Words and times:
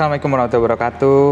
Assalamualaikum 0.00 0.32
warahmatullahi 0.32 0.64
wabarakatuh. 0.64 1.24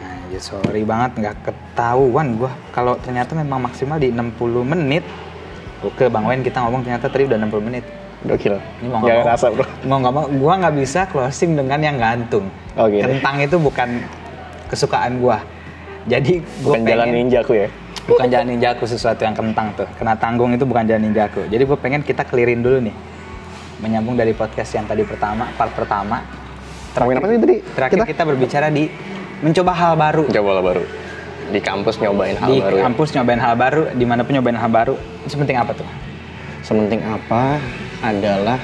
Anjir, 0.00 0.40
sorry 0.40 0.80
banget 0.80 1.10
nggak 1.20 1.44
ketahuan 1.44 2.40
gua 2.40 2.56
kalau 2.72 2.96
ternyata 3.04 3.36
memang 3.36 3.60
maksimal 3.68 4.00
di 4.00 4.08
60 4.08 4.64
menit. 4.64 5.04
Oke, 5.84 6.08
Bang 6.08 6.24
Wen 6.24 6.40
kita 6.40 6.64
ngomong 6.64 6.88
ternyata 6.88 7.12
tadi 7.12 7.28
udah 7.28 7.36
60 7.36 7.68
menit. 7.68 7.84
Gokil. 8.24 8.56
Ini 8.80 8.88
mau 8.88 9.04
Gak 9.04 9.04
nggak 9.04 9.12
mau, 9.12 9.24
ngerasa 9.28 9.46
bro. 9.52 9.64
mau 9.84 9.96
nggak 10.00 10.14
mau, 10.16 10.24
gua 10.40 10.52
nggak 10.56 10.74
bisa 10.80 11.00
closing 11.04 11.52
dengan 11.52 11.84
yang 11.84 12.00
gantung. 12.00 12.48
Oh, 12.80 12.88
gitu. 12.88 13.04
Kentang 13.04 13.44
itu 13.44 13.56
bukan 13.60 13.88
kesukaan 14.72 15.20
gua. 15.20 15.44
Jadi 16.08 16.40
gua 16.64 16.80
Bukan 16.80 16.88
jalan 16.88 17.06
pengen- 17.12 17.16
ninja 17.28 17.44
aku 17.44 17.60
ya. 17.60 17.68
bukan 18.08 18.24
jalan 18.32 18.46
ninjaku 18.56 18.84
sesuatu 18.88 19.20
yang 19.20 19.36
kentang 19.36 19.76
tuh. 19.76 19.88
Kena 20.00 20.16
tanggung 20.16 20.56
itu 20.56 20.64
bukan 20.64 20.88
jalan 20.88 21.12
ninjaku. 21.12 21.44
Jadi 21.52 21.60
gue 21.60 21.76
pengen 21.76 22.00
kita 22.00 22.24
clearin 22.24 22.64
dulu 22.64 22.88
nih. 22.88 22.96
Menyambung 23.84 24.16
dari 24.16 24.32
podcast 24.32 24.72
yang 24.72 24.88
tadi 24.88 25.04
pertama, 25.04 25.52
part 25.60 25.76
pertama. 25.76 26.37
Ngomongin 26.98 27.18
apa 27.22 27.26
sih 27.30 27.38
tadi? 27.38 27.56
Terakhir 27.62 27.98
kita, 28.10 28.22
berbicara 28.26 28.66
di 28.74 28.84
mencoba 29.40 29.72
hal 29.74 29.92
baru. 29.94 30.24
Coba 30.26 30.50
lah 30.58 30.64
baru. 30.64 30.82
Di 31.48 31.60
kampus 31.64 31.96
nyobain 32.02 32.36
hal 32.36 32.48
di 32.50 32.60
baru 32.60 32.76
ya. 32.76 32.82
kampus 32.84 33.08
nyobain 33.16 33.40
hal 33.40 33.54
baru, 33.56 33.82
di 33.96 34.04
mana 34.04 34.20
pun 34.26 34.32
nyobain 34.36 34.58
hal 34.58 34.68
baru. 34.68 34.94
Itu 35.24 35.38
penting 35.38 35.56
apa 35.56 35.72
tuh? 35.72 35.88
Sementing 36.66 37.00
apa 37.06 37.56
adalah 38.04 38.58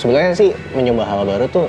sebenarnya 0.00 0.32
sih 0.34 0.50
mencoba 0.74 1.02
hal 1.06 1.20
baru 1.22 1.44
tuh 1.46 1.66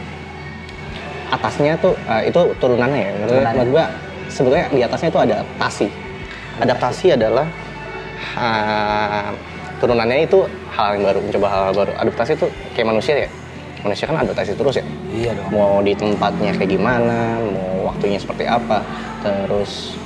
atasnya 1.29 1.77
tuh 1.77 1.93
eh, 2.07 2.31
itu 2.31 2.41
turunannya 2.57 2.97
ya. 2.97 3.11
Menurut, 3.21 3.69
gua 3.69 3.85
sebenarnya 4.31 4.65
di 4.73 4.81
atasnya 4.81 5.09
itu 5.11 5.19
ada 5.21 5.33
adaptasi. 5.43 5.87
Adaptasi 6.57 7.05
adalah 7.13 7.45
ah, 8.33 9.29
turunannya 9.77 10.25
itu 10.25 10.41
hal 10.73 10.97
yang 10.97 11.03
baru, 11.05 11.19
mencoba 11.21 11.47
hal, 11.49 11.61
baru. 11.77 11.91
Adaptasi 12.01 12.31
itu 12.33 12.47
kayak 12.73 12.87
manusia 12.89 13.15
ya. 13.27 13.29
Manusia 13.85 14.05
kan 14.09 14.17
adaptasi 14.25 14.57
terus 14.57 14.75
ya. 14.81 14.85
Iya 15.13 15.31
dong. 15.37 15.47
mau 15.53 15.79
di 15.85 15.93
tempatnya 15.93 16.51
kayak 16.57 16.71
gimana, 16.73 17.37
mau 17.41 17.93
waktunya 17.93 18.17
seperti 18.17 18.49
apa, 18.49 18.81
terus 19.21 19.97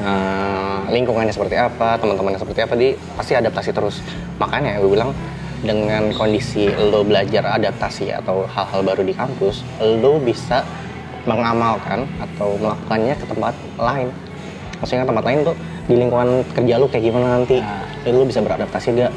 eh, 0.00 0.78
lingkungannya 0.88 1.32
seperti 1.32 1.56
apa, 1.60 2.00
teman-temannya 2.00 2.40
seperti 2.40 2.60
apa, 2.64 2.74
di 2.76 2.96
pasti 3.16 3.32
adaptasi 3.36 3.70
terus. 3.76 4.00
Makanya 4.40 4.80
gue 4.80 4.90
bilang 4.90 5.12
dengan 5.64 6.12
kondisi 6.12 6.68
lo 6.68 7.00
belajar 7.04 7.48
adaptasi 7.56 8.12
atau 8.12 8.44
hal-hal 8.44 8.80
baru 8.84 9.02
di 9.04 9.16
kampus, 9.16 9.64
lo 9.80 10.20
bisa 10.20 10.64
mengamalkan 11.24 12.04
atau 12.20 12.60
melakukannya 12.60 13.16
ke 13.16 13.24
tempat 13.24 13.54
lain. 13.80 14.08
Maksudnya 14.80 15.08
tempat 15.08 15.24
lain 15.24 15.40
tuh 15.40 15.56
di 15.88 15.94
lingkungan 15.96 16.44
kerja 16.52 16.76
lo 16.76 16.86
kayak 16.88 17.04
gimana 17.08 17.40
nanti, 17.40 17.64
lo 18.04 18.24
bisa 18.28 18.44
beradaptasi 18.44 18.88
gak? 18.96 19.12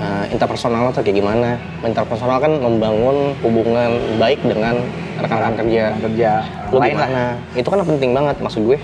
Uh, 0.00 0.24
interpersonal 0.32 0.90
atau 0.90 1.04
kayak 1.04 1.20
gimana? 1.20 1.60
Interpersonal 1.84 2.40
kan 2.40 2.52
membangun 2.58 3.36
hubungan 3.44 4.00
baik 4.16 4.40
dengan 4.42 4.80
rekan-rekan 5.20 5.54
kerja. 5.60 5.84
Kerja. 6.00 6.32
Lu 6.72 6.80
lain 6.80 6.96
lah. 6.96 7.06
gimana 7.06 7.24
itu 7.54 7.68
kan 7.68 7.78
penting 7.84 8.10
banget. 8.16 8.36
Maksud 8.40 8.60
gue 8.64 8.78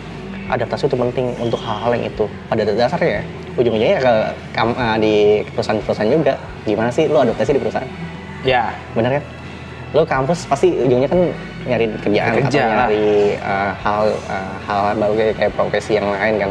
adaptasi 0.46 0.86
itu 0.86 0.96
penting 0.96 1.26
untuk 1.42 1.58
hal-hal 1.58 1.90
yang 1.98 2.04
itu. 2.06 2.24
Pada 2.46 2.62
dasarnya 2.62 3.10
ya 3.18 3.22
ujung-ujungnya 3.56 3.96
ya 3.96 4.00
ke 4.04 4.14
kam- 4.52 4.76
uh, 4.76 4.96
di 5.00 5.42
perusahaan-perusahaan 5.56 6.12
juga. 6.12 6.34
Gimana 6.68 6.92
sih 6.92 7.08
lu 7.08 7.18
adaptasi 7.18 7.56
di 7.56 7.60
perusahaan? 7.60 7.88
Ya, 8.46 8.70
bener 8.94 9.18
kan? 9.18 9.24
Lu 9.96 10.02
kampus 10.04 10.44
pasti 10.46 10.76
ujungnya 10.76 11.08
kan 11.08 11.20
nyari 11.66 11.88
kerjaan 11.98 12.36
Kerja. 12.46 12.62
atau 12.62 12.78
nyari 12.78 13.34
uh, 13.42 13.72
hal 13.80 14.04
uh, 14.30 14.54
hal 14.68 14.94
baru 14.94 15.12
kayak, 15.18 15.34
kayak 15.40 15.52
profesi 15.56 15.98
yang 15.98 16.06
lain 16.06 16.46
kan. 16.46 16.50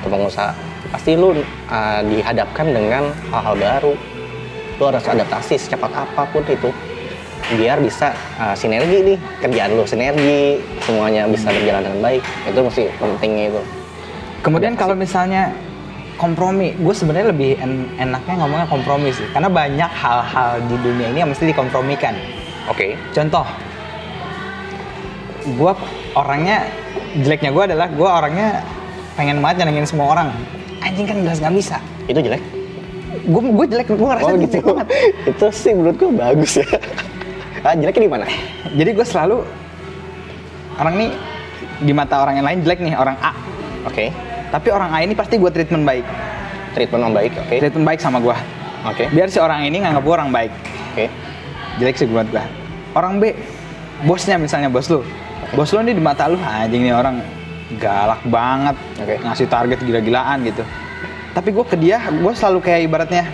Atau 0.00 0.08
pengusaha 0.12 0.54
pasti 0.88 1.18
lu 1.18 1.32
uh, 1.32 2.00
dihadapkan 2.06 2.66
dengan 2.70 3.10
hal-hal 3.32 3.54
baru. 3.58 3.94
Lu 4.76 4.82
harus 4.86 5.04
adaptasi 5.08 5.56
secepat 5.56 5.88
apa 5.92 6.28
pun 6.28 6.44
itu 6.44 6.68
biar 7.46 7.78
bisa 7.78 8.10
uh, 8.42 8.58
sinergi 8.58 9.14
nih 9.14 9.18
kerjaan 9.38 9.78
lu 9.78 9.86
sinergi 9.86 10.58
semuanya 10.82 11.30
bisa 11.30 11.48
berjalan 11.48 11.82
dengan 11.86 12.00
baik. 12.02 12.22
Itu 12.48 12.60
mesti 12.64 12.84
pentingnya 12.98 13.44
itu. 13.54 13.62
Kemudian 14.44 14.74
kalau 14.78 14.94
misalnya 14.94 15.50
kompromi, 16.16 16.72
gue 16.80 16.94
sebenarnya 16.96 17.28
lebih 17.28 17.60
en- 17.60 17.92
enaknya 18.00 18.40
ngomongnya 18.40 18.68
kompromi 18.72 19.12
sih, 19.12 19.28
karena 19.36 19.52
banyak 19.52 19.90
hal-hal 19.90 20.64
di 20.64 20.76
dunia 20.80 21.12
ini 21.12 21.18
yang 21.20 21.30
mesti 21.30 21.44
dikompromikan. 21.50 22.16
oke. 22.72 22.96
Contoh, 23.12 23.46
gue 25.46 25.72
orangnya 26.16 26.66
jeleknya 27.20 27.50
gue 27.52 27.64
adalah 27.72 27.86
gue 27.92 28.08
orangnya 28.08 28.64
pengen 29.14 29.40
banget 29.44 29.64
nyenengin 29.64 29.86
semua 29.86 30.12
orang. 30.16 30.28
Anjing 30.96 31.06
kan 31.06 31.16
jelas 31.20 31.38
nggak 31.38 31.54
bisa. 31.54 31.76
itu 32.08 32.16
jelek 32.16 32.40
Gue 33.26 33.42
gue 33.42 33.66
jelek, 33.68 33.86
gue 33.90 34.00
ngerasa 34.00 34.24
oh 34.24 34.32
gitu 34.38 34.56
jelek 34.56 34.64
banget. 34.64 34.88
itu 35.36 35.46
sih 35.52 35.72
menurut 35.74 35.96
gue 35.96 36.08
bagus 36.10 36.52
ya 36.56 36.66
ah, 37.60 37.74
jeleknya 37.74 38.02
di 38.02 38.10
mana 38.10 38.24
Jadi 38.72 38.90
gue 38.92 39.04
selalu 39.04 39.36
orang 40.76 40.94
nih 40.96 41.10
di 41.76 41.92
mata 41.92 42.24
orang 42.24 42.40
yang 42.40 42.46
lain 42.46 42.58
jelek 42.62 42.80
nih 42.80 42.94
orang 42.94 43.16
A. 43.20 43.36
oke 43.84 44.08
Tapi 44.46 44.68
orang 44.70 44.88
A 44.88 45.02
ini 45.02 45.12
pasti 45.12 45.36
gue 45.36 45.50
treatment 45.50 45.84
baik, 45.84 46.06
treatment 46.72 47.02
yang 47.02 47.12
baik 47.12 47.32
oke 47.36 47.54
treatment 47.58 47.84
baik 47.84 48.00
sama 48.00 48.18
gue. 48.18 48.36
oke 48.86 49.04
Biar 49.10 49.28
si 49.28 49.36
orang 49.36 49.68
ini 49.68 49.84
nganggap 49.84 50.00
gue 50.00 50.14
orang 50.14 50.30
baik. 50.30 50.52
oke 50.94 51.04
Jelek 51.76 51.96
sih 51.98 52.08
buat 52.08 52.24
gue. 52.26 52.40
Orang 52.96 53.20
B, 53.20 53.36
bosnya 54.02 54.40
misalnya 54.40 54.72
bos 54.72 54.88
lu. 54.88 55.04
Bos 55.52 55.68
lu 55.68 55.84
nih 55.84 55.92
di 55.92 56.00
mata 56.00 56.24
lu 56.24 56.40
anjing 56.40 56.80
nih 56.80 56.96
orang 56.96 57.20
galak 57.76 58.22
banget, 58.24 58.72
Oke. 58.96 59.20
ngasih 59.20 59.44
target 59.44 59.76
gila-gilaan 59.82 60.40
gitu. 60.40 60.64
Tapi 61.36 61.52
gue 61.52 61.64
ke 61.68 61.76
dia, 61.76 62.00
gue 62.00 62.32
selalu 62.32 62.64
kayak 62.64 62.80
ibaratnya 62.88 63.28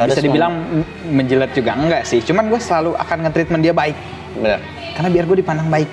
Harus 0.00 0.16
bisa 0.16 0.24
dibilang 0.24 0.52
m- 0.80 0.88
menjilat 1.12 1.52
juga 1.52 1.76
enggak 1.76 2.08
sih. 2.08 2.24
Cuman 2.24 2.48
gue 2.48 2.56
selalu 2.56 2.96
akan 2.96 3.28
nge-treatment 3.28 3.60
dia 3.60 3.76
baik. 3.76 3.92
benar 4.40 4.64
Karena 4.96 5.08
biar 5.12 5.24
gue 5.28 5.36
dipandang 5.44 5.68
baik. 5.68 5.90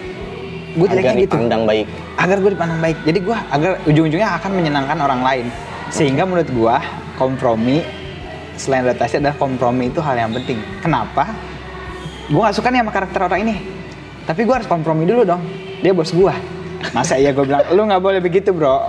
Gue 0.80 0.88
jeleknya 0.88 1.18
gitu. 1.18 1.34
dipandang 1.34 1.64
baik 1.66 1.88
Agar 2.16 2.38
gue 2.40 2.52
dipandang 2.56 2.80
baik. 2.80 2.98
Jadi 3.04 3.20
gue 3.20 3.38
agar 3.52 3.72
ujung-ujungnya 3.84 4.30
akan 4.40 4.52
menyenangkan 4.56 4.98
orang 5.04 5.22
lain. 5.28 5.46
Sehingga 5.92 6.24
menurut 6.24 6.48
gue 6.48 6.76
kompromi 7.20 7.84
selain 8.56 8.88
adaptasi 8.88 9.20
adalah 9.20 9.36
kompromi 9.36 9.92
itu 9.92 10.00
hal 10.00 10.16
yang 10.16 10.32
penting. 10.32 10.64
Kenapa? 10.80 11.36
Gue 12.32 12.40
gak 12.40 12.56
suka 12.56 12.72
nih 12.72 12.80
sama 12.80 12.92
karakter 12.96 13.20
orang 13.28 13.40
ini. 13.44 13.56
Tapi 14.24 14.48
gue 14.48 14.56
harus 14.56 14.70
kompromi 14.72 15.04
dulu 15.04 15.28
dong. 15.28 15.44
Dia 15.84 15.92
bos 15.92 16.16
gue. 16.16 16.34
Masa 16.96 17.20
iya 17.20 17.36
gue 17.36 17.44
bilang, 17.44 17.68
lu 17.76 17.84
gak 17.84 18.00
boleh 18.00 18.24
begitu 18.24 18.56
bro. 18.56 18.88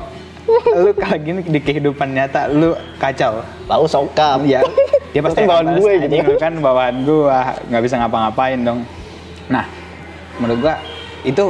Lu 0.85 0.91
kalau 0.95 1.19
gini 1.21 1.41
di 1.43 1.61
kehidupan 1.61 2.09
nyata, 2.15 2.51
lu 2.51 2.75
kacau. 2.99 3.43
tahu 3.71 3.85
sokap. 3.87 4.43
Iya, 4.43 4.61
dia 5.15 5.23
pasti 5.23 5.47
bawaan 5.47 5.79
gue 5.79 5.93
"Anjing, 5.95 6.11
gitu 6.23 6.31
lu 6.35 6.39
kan 6.39 6.53
bawaan 6.59 6.97
gue, 7.07 7.39
nggak 7.71 7.83
bisa 7.83 7.95
ngapa-ngapain 8.03 8.59
dong. 8.63 8.81
Nah, 9.51 9.65
menurut 10.39 10.59
gue 10.63 10.75
itu 11.27 11.45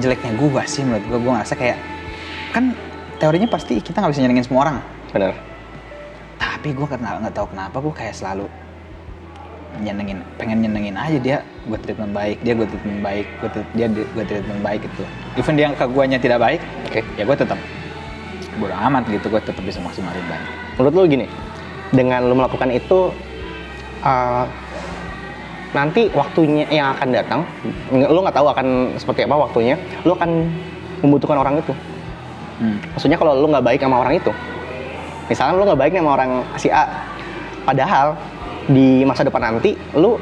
jeleknya 0.00 0.32
gue 0.36 0.62
sih 0.68 0.82
menurut 0.84 1.04
gue, 1.08 1.18
gue 1.18 1.32
ngerasa 1.32 1.54
kayak 1.56 1.78
kan 2.52 2.72
teorinya 3.16 3.48
pasti 3.48 3.80
kita 3.80 4.00
nggak 4.00 4.12
bisa 4.12 4.22
nyenengin 4.24 4.46
semua 4.46 4.60
orang. 4.68 4.76
benar 5.12 5.32
Tapi 6.36 6.68
gue 6.76 6.86
kenal 6.88 7.20
nggak 7.22 7.34
tahu 7.34 7.46
kenapa 7.52 7.76
gue 7.80 7.94
kayak 7.94 8.14
selalu 8.16 8.46
nyenengin, 9.76 10.24
pengen 10.40 10.64
nyenengin 10.64 10.96
aja 10.96 11.18
dia, 11.20 11.38
gue 11.68 11.78
treatment 11.84 12.12
baik, 12.16 12.40
dia 12.40 12.56
gue 12.56 12.64
treatment 12.64 13.00
baik, 13.04 13.26
gue 13.44 13.48
dia 13.76 13.86
gue 13.92 14.24
treatment 14.24 14.62
baik 14.64 14.80
gitu. 14.88 15.04
Even 15.36 15.54
dia 15.56 15.68
ke 15.76 15.84
guanya 15.84 16.16
tidak 16.16 16.40
baik, 16.40 16.60
oke. 16.88 17.00
ya 17.20 17.22
gue 17.28 17.36
tetap 17.36 17.58
bodo 18.56 18.74
amat 18.74 19.04
gitu, 19.08 19.26
gue 19.28 19.40
tetap 19.40 19.62
bisa 19.64 19.78
maksimalin 19.84 20.24
baik. 20.28 20.44
menurut 20.76 20.92
lu 20.96 21.02
gini 21.08 21.26
dengan 21.94 22.26
lu 22.26 22.34
melakukan 22.34 22.68
itu 22.72 23.12
uh, 24.02 24.44
nanti 25.72 26.08
waktunya 26.16 26.64
yang 26.72 26.96
akan 26.96 27.08
datang 27.12 27.40
lu 27.92 28.18
nggak 28.24 28.36
tahu 28.36 28.48
akan 28.48 28.96
seperti 28.96 29.28
apa 29.28 29.36
waktunya 29.36 29.76
lu 30.08 30.16
akan 30.16 30.48
membutuhkan 31.04 31.36
orang 31.36 31.60
itu 31.60 31.74
Hmm. 32.56 32.80
maksudnya 32.96 33.20
kalau 33.20 33.36
lu 33.36 33.52
nggak 33.52 33.68
baik 33.68 33.80
sama 33.84 34.00
orang 34.00 34.16
itu 34.16 34.32
misalnya 35.28 35.60
lu 35.60 35.68
nggak 35.68 35.76
baik 35.76 35.92
sama 35.92 36.10
orang 36.16 36.30
si 36.56 36.72
A 36.72 36.88
padahal 37.68 38.16
di 38.64 39.04
masa 39.04 39.28
depan 39.28 39.52
nanti 39.52 39.76
lu 39.92 40.16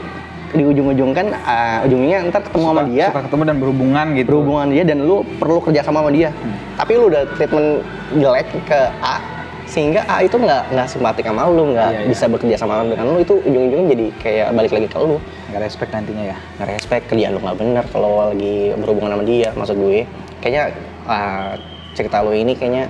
di 0.54 0.62
ujung-ujung 0.62 1.10
kan 1.10 1.26
uh, 1.34 1.82
ujungnya 1.82 2.30
ntar 2.30 2.40
ketemu 2.40 2.64
sama 2.64 2.80
Suka- 2.80 2.90
dia. 2.90 3.04
suka 3.10 3.22
ketemu 3.26 3.42
dan 3.44 3.56
berhubungan 3.58 4.06
gitu. 4.14 4.26
berhubungan 4.30 4.66
dia 4.70 4.82
dan 4.86 4.98
lu 5.02 5.16
perlu 5.36 5.58
kerja 5.58 5.80
sama 5.82 5.98
sama 6.00 6.10
dia. 6.14 6.30
Tapi 6.74 6.92
lu 6.94 7.10
udah 7.10 7.22
treatment 7.34 7.82
jelek 8.14 8.46
ke 8.64 8.80
A 9.02 9.16
sehingga 9.64 10.06
A 10.06 10.22
itu 10.22 10.36
nggak 10.36 10.70
nggak 10.70 10.86
simpatik 10.86 11.24
sama 11.26 11.50
lu 11.50 11.74
nggak 11.74 11.88
Iya, 11.90 12.00
iya. 12.04 12.08
bisa 12.08 12.24
bekerja 12.30 12.56
sama 12.56 12.86
dengan 12.86 13.06
lu 13.10 13.18
itu 13.18 13.34
ujung-ujungnya 13.42 13.86
jadi 13.90 14.06
kayak 14.22 14.46
balik 14.54 14.72
lagi 14.72 14.86
ke 14.86 14.98
lu. 14.98 15.16
Nggak 15.50 15.60
respect 15.62 15.90
nantinya 15.90 16.24
ya? 16.30 16.36
Nggak 16.56 16.68
respect 16.70 17.04
kerjaan 17.10 17.32
lu 17.34 17.40
nggak 17.42 17.58
bener 17.58 17.84
kalau 17.90 18.10
lagi 18.30 18.56
berhubungan 18.78 19.10
sama 19.18 19.24
dia 19.26 19.50
maksud 19.52 19.74
gue. 19.74 20.06
Kayaknya 20.38 20.62
ah, 21.04 21.58
cerita 21.92 22.22
lu 22.22 22.30
ini 22.30 22.54
kayaknya 22.54 22.86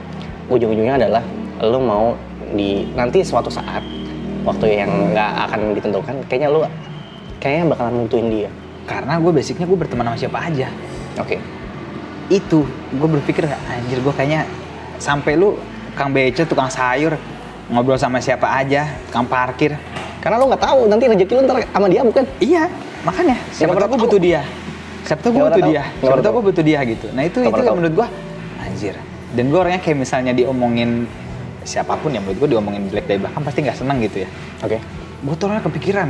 ujung-ujungnya 0.53 1.01
adalah 1.01 1.23
lu 1.65 1.81
mau 1.81 2.13
di 2.53 2.85
nanti 2.93 3.25
suatu 3.25 3.49
saat 3.49 3.81
waktu 4.45 4.85
yang 4.85 4.91
nggak 5.17 5.31
akan 5.49 5.61
ditentukan 5.73 6.15
kayaknya 6.29 6.53
lu 6.53 6.61
kayaknya 7.45 7.77
bakalan 7.77 7.95
mutuin 8.01 8.27
dia. 8.33 8.51
Karena 8.89 9.21
gue 9.21 9.33
basicnya 9.37 9.69
gue 9.69 9.77
berteman 9.77 10.09
sama 10.09 10.17
siapa 10.17 10.39
aja. 10.49 10.73
Oke. 11.21 11.37
Itu 12.33 12.65
gue 12.97 13.09
berpikir 13.21 13.45
anjir 13.69 14.01
gue 14.01 14.15
kayaknya 14.17 14.49
sampai 14.97 15.37
lu 15.37 15.61
kang 15.93 16.09
beco 16.09 16.49
tukang 16.49 16.73
sayur 16.73 17.21
ngobrol 17.69 18.01
sama 18.01 18.25
siapa 18.25 18.49
aja 18.49 18.89
tukang 19.13 19.29
parkir. 19.29 19.77
Karena 20.25 20.41
lo 20.41 20.49
nggak 20.49 20.65
tahu 20.65 20.89
nanti 20.89 21.05
rezeki 21.05 21.33
lo 21.37 21.41
ntar 21.45 21.57
sama 21.69 21.87
dia 21.93 22.01
bukan? 22.01 22.25
iya 22.41 22.65
makanya. 23.05 23.37
Siapa 23.53 23.77
Siapa 23.77 23.81
tahu 23.85 23.89
gue 23.93 24.01
butuh 24.09 24.21
dia. 24.25 24.41
Siapa 25.05 25.21
tahu 25.21 25.31
gue 25.37 25.43
butuh 25.45 25.65
dia. 25.69 25.83
Siapa 26.01 26.21
tahu. 26.25 26.33
gue 26.33 26.45
butuh 26.49 26.65
dia 26.65 26.79
gitu. 26.89 27.07
Nah 27.13 27.23
itu 27.29 27.39
itu 27.45 27.61
yang 27.61 27.77
menurut 27.77 27.95
gue 28.01 28.09
anjir. 28.65 28.97
Dan 29.37 29.45
gue 29.53 29.59
orangnya 29.61 29.85
kayak 29.85 29.99
misalnya 30.01 30.33
diomongin 30.33 31.05
siapa 31.65 31.93
pun 32.01 32.09
ya 32.13 32.25
menurut 32.25 32.41
gue 32.41 32.49
diomongin 32.57 32.89
jelek 32.89 33.05
dari 33.05 33.21
belakang 33.21 33.43
pasti 33.45 33.59
nggak 33.61 33.77
seneng 33.77 34.01
gitu 34.01 34.25
ya. 34.25 34.29
Oke. 34.65 34.81
gue 35.25 35.33
tuh 35.41 35.49
orangnya 35.49 35.65
kepikiran 35.65 36.09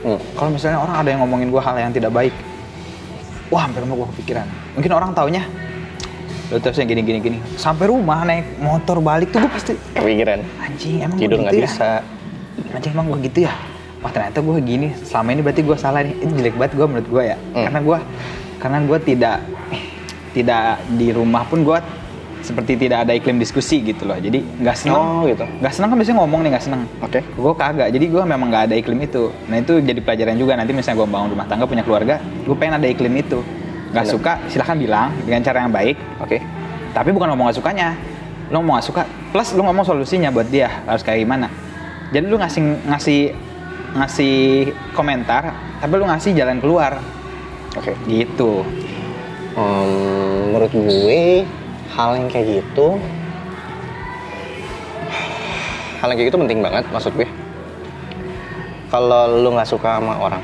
Hmm. 0.00 0.18
kalau 0.32 0.50
misalnya 0.50 0.78
orang 0.78 0.96
ada 0.96 1.08
yang 1.08 1.20
ngomongin 1.20 1.48
gue 1.48 1.60
hal 1.60 1.76
yang 1.76 1.92
tidak 1.92 2.08
baik 2.10 2.32
wah 3.48 3.64
hampir 3.64 3.84
mau 3.84 3.96
gue 3.96 4.08
kepikiran 4.16 4.46
mungkin 4.72 4.90
orang 4.90 5.10
taunya 5.12 5.44
lo 6.48 6.58
terusnya 6.58 6.82
gini 6.82 7.00
gini 7.00 7.18
gini 7.20 7.38
sampai 7.54 7.86
rumah 7.86 8.24
naik 8.24 8.58
motor 8.58 8.98
balik 8.98 9.30
tuh 9.30 9.38
gue 9.38 9.50
pasti 9.50 9.72
Kepikiran. 9.92 10.40
anjing 10.58 10.98
emang 11.00 11.14
Tidur 11.14 11.36
gue 11.36 11.44
nggak 11.44 11.52
gitu 11.52 11.62
ya 11.62 11.70
bisa. 11.70 11.90
anjing 12.72 12.92
emang 12.92 13.06
gue 13.06 13.18
gitu 13.22 13.38
ya 13.44 13.52
wah 14.00 14.10
ternyata 14.10 14.38
gue 14.40 14.56
gini 14.58 14.88
selama 15.00 15.28
ini 15.30 15.40
berarti 15.40 15.62
gue 15.62 15.76
salah 15.76 16.00
nih 16.00 16.14
itu 16.16 16.32
jelek 16.32 16.54
banget 16.56 16.72
gue 16.74 16.86
menurut 16.88 17.08
gue 17.08 17.22
ya 17.24 17.36
Hmm. 17.36 17.64
karena 17.68 17.80
gue 17.80 17.98
karena 18.58 18.78
gue 18.82 18.98
tidak 19.00 19.36
tidak 20.30 20.62
di 20.90 21.08
rumah 21.10 21.42
pun 21.44 21.60
gue 21.60 21.78
seperti 22.40 22.76
tidak 22.76 23.04
ada 23.04 23.12
iklim 23.12 23.36
diskusi 23.36 23.80
gitu 23.80 24.04
loh. 24.04 24.16
Jadi 24.16 24.40
nggak 24.40 24.76
seneng 24.76 24.96
Oh, 24.96 25.22
gitu. 25.24 25.44
nggak 25.44 25.72
seneng 25.72 25.88
kan 25.90 25.96
biasanya 26.00 26.18
ngomong 26.22 26.40
nih 26.40 26.50
nggak 26.56 26.64
seneng. 26.64 26.82
Oke. 27.00 27.20
gue 27.22 27.52
kagak. 27.54 27.88
Jadi 27.92 28.04
gue 28.06 28.22
memang 28.22 28.48
nggak 28.48 28.64
ada 28.70 28.74
iklim 28.74 28.98
itu. 29.00 29.28
Nah 29.46 29.56
itu 29.58 29.78
jadi 29.78 30.00
pelajaran 30.00 30.36
juga. 30.36 30.52
Nanti 30.56 30.72
misalnya 30.72 31.04
gue 31.04 31.08
bangun 31.08 31.28
rumah 31.30 31.46
tangga 31.46 31.64
punya 31.64 31.84
keluarga 31.84 32.16
gue 32.20 32.56
pengen 32.56 32.80
ada 32.80 32.88
iklim 32.88 33.14
itu. 33.14 33.38
Nggak 33.90 34.06
suka 34.06 34.32
silahkan 34.46 34.76
bilang 34.76 35.10
dengan 35.22 35.40
cara 35.42 35.62
yang 35.62 35.72
baik. 35.72 35.96
Oke. 36.18 36.38
tapi 36.90 37.14
bukan 37.14 37.30
ngomong 37.30 37.54
gak 37.54 37.58
sukanya. 37.58 37.94
Lo 38.50 38.58
ngomong 38.58 38.82
gak 38.82 38.86
suka 38.86 39.02
plus 39.30 39.54
lo 39.54 39.62
ngomong 39.62 39.86
solusinya 39.86 40.28
buat 40.28 40.46
dia 40.46 40.82
harus 40.82 41.02
kayak 41.02 41.22
gimana. 41.22 41.46
Jadi 42.10 42.26
lu 42.26 42.34
ngasih 42.34 42.62
ngasih 42.90 43.20
ngasih 43.90 44.34
komentar 44.92 45.54
tapi 45.78 45.92
lu 45.94 46.06
ngasih 46.06 46.34
jalan 46.34 46.58
keluar. 46.58 46.98
Oke. 47.78 47.94
gitu. 48.06 48.66
Em, 49.50 50.50
menurut 50.50 50.70
gue 50.70 51.42
hal 51.94 52.10
yang 52.16 52.28
kayak 52.30 52.46
gitu. 52.62 52.96
Hal 56.00 56.08
yang 56.10 56.16
kayak 56.16 56.28
gitu 56.32 56.38
penting 56.40 56.60
banget 56.64 56.84
maksud 56.88 57.12
gue. 57.12 57.28
Kalau 58.90 59.30
lu 59.30 59.54
nggak 59.54 59.68
suka 59.70 60.02
sama 60.02 60.18
orang 60.18 60.42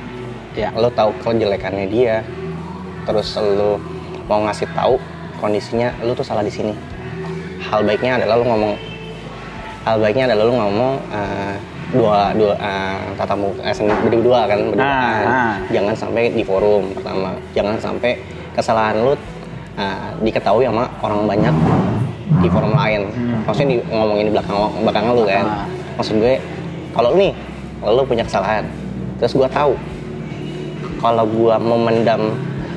ya. 0.54 0.70
lu 0.72 0.88
tahu 0.94 1.10
kejelekannya 1.20 1.86
dia 1.90 2.22
terus 3.04 3.34
lu 3.38 3.78
mau 4.26 4.42
ngasih 4.46 4.66
tahu 4.74 4.98
kondisinya 5.38 5.90
lu 6.02 6.14
tuh 6.14 6.26
salah 6.26 6.42
di 6.42 6.52
sini. 6.52 6.74
Hal 7.66 7.82
baiknya 7.82 8.22
adalah 8.22 8.38
lu 8.38 8.46
ngomong 8.46 8.74
hal 9.86 9.96
baiknya 10.02 10.30
adalah 10.30 10.44
lu 10.46 10.54
ngomong 10.54 10.92
eh, 11.10 11.54
dua 11.94 12.34
dua 12.34 12.54
eh, 12.58 12.98
tatamu 13.18 13.50
eh, 13.62 13.74
sen- 13.74 14.02
berdua 14.06 14.46
kan 14.50 14.58
berdua. 14.70 14.86
Ah, 14.86 15.14
ah. 15.26 15.54
jangan 15.70 15.94
sampai 15.94 16.30
di 16.34 16.42
forum 16.42 16.90
pertama 16.94 17.34
jangan 17.54 17.78
sampai 17.78 18.18
kesalahan 18.54 18.98
lu 19.02 19.14
eh, 19.76 20.08
diketahui 20.24 20.64
sama 20.66 20.84
orang 21.04 21.20
banyak 21.28 21.54
di 22.42 22.48
forum 22.50 22.74
lain. 22.74 23.06
Hmm. 23.12 23.40
maksudnya 23.46 23.68
di, 23.72 23.76
ngomongin 23.88 24.24
di 24.28 24.32
belakang 24.34 24.56
belakang 24.82 25.04
lu 25.14 25.22
kan? 25.24 25.44
Ah. 25.46 25.66
maksud 25.96 26.14
gue 26.18 26.34
kalau 26.92 27.14
nih 27.14 27.32
lu 27.84 28.02
punya 28.02 28.24
kesalahan 28.24 28.64
terus 29.20 29.32
gue 29.32 29.48
tahu 29.48 29.72
kalau 31.00 31.24
gue 31.28 31.54
memendam 31.60 32.34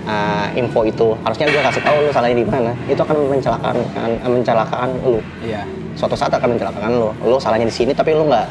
uh, 0.09 0.47
info 0.57 0.85
itu 0.85 1.07
harusnya 1.23 1.45
gue 1.49 1.61
kasih 1.61 1.81
tahu 1.83 1.95
lu 2.07 2.11
salahnya 2.11 2.37
di 2.41 2.45
mana 2.45 2.71
itu 2.89 3.01
akan 3.01 3.17
mencelakakan 3.29 3.75
akan 3.95 4.31
mencelakakan 4.31 4.89
lu. 5.05 5.19
Iya. 5.45 5.63
Suatu 5.97 6.15
saat 6.15 6.31
akan 6.31 6.55
mencelakakan 6.55 6.91
lu. 6.95 7.09
Lu 7.25 7.37
salahnya 7.37 7.67
di 7.67 7.75
sini 7.75 7.91
tapi 7.91 8.15
lu 8.15 8.25
nggak 8.25 8.45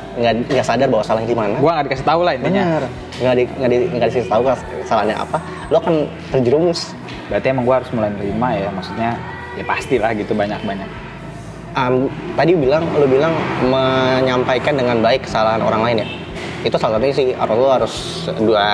nggak 0.52 0.66
sadar 0.66 0.88
bahwa 0.90 1.04
salahnya 1.04 1.28
di 1.30 1.38
mana. 1.38 1.56
Gua 1.58 1.72
nggak 1.78 1.86
dikasih 1.90 2.06
tahu 2.06 2.20
lah 2.22 2.32
intinya. 2.36 2.62
Benar. 2.64 2.82
Nggak 3.18 3.34
di 3.34 3.44
nggak 3.48 3.70
di 3.70 3.78
dikasih 3.98 4.20
tahu 4.28 4.42
salahnya 4.84 5.16
apa. 5.18 5.38
Lu 5.72 5.76
akan 5.80 5.94
terjerumus 6.34 6.92
berarti 7.28 7.46
emang 7.52 7.64
gua 7.64 7.84
harus 7.84 7.90
mulai 7.92 8.10
nerima 8.12 8.48
ya 8.56 8.68
maksudnya 8.72 9.10
ya 9.54 9.64
pastilah 9.64 10.10
gitu 10.16 10.32
banyak 10.32 10.60
banyak 10.64 10.88
um, 11.78 11.94
tadi 12.34 12.52
bilang 12.58 12.84
lu 12.96 13.06
bilang 13.06 13.34
menyampaikan 13.68 14.74
dengan 14.74 14.98
baik 15.02 15.26
kesalahan 15.26 15.62
orang 15.62 15.82
lain 15.84 15.96
ya? 16.04 16.08
Itu 16.66 16.74
salah 16.74 16.98
satunya 16.98 17.14
sih 17.14 17.28
harus 17.38 17.54
lu 17.54 17.68
harus 17.70 17.94
dua 18.42 18.66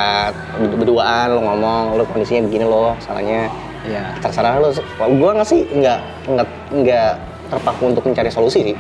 berduaan 0.57 1.37
lu 1.37 1.41
ngomong 1.45 2.01
lu 2.01 2.05
kondisinya 2.09 2.49
begini 2.49 2.65
loh 2.65 2.97
salahnya. 3.03 3.53
Iya. 3.85 4.17
Terserah 4.25 4.61
lu 4.61 4.73
gue 4.73 5.31
nggak 5.37 5.49
sih 5.49 5.61
nggak 5.69 5.99
nggak 6.33 6.49
nggak 6.81 7.11
terpaku 7.53 7.83
untuk 7.93 8.03
mencari 8.09 8.31
solusi 8.33 8.73
sih. 8.73 8.77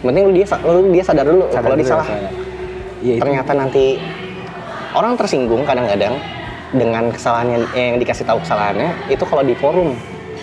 Penting 0.00 0.24
lu 0.30 0.32
dia 0.32 0.46
lu 0.64 0.80
dia 0.94 1.04
sadar 1.04 1.26
dulu 1.26 1.44
Sadar 1.52 1.62
kalau 1.68 1.76
dia 1.76 1.84
ya, 1.84 1.90
salah. 1.92 2.06
itu. 3.04 3.20
Ternyata 3.20 3.52
nanti 3.52 3.84
orang 4.96 5.14
tersinggung 5.20 5.62
kadang-kadang 5.68 6.16
dengan 6.74 7.08
kesalahannya 7.08 7.64
eh, 7.72 7.94
yang 7.94 7.98
dikasih 8.00 8.24
tahu 8.28 8.44
kesalahannya 8.44 8.92
itu 9.08 9.24
kalau 9.24 9.42
di 9.44 9.54
forum. 9.56 9.96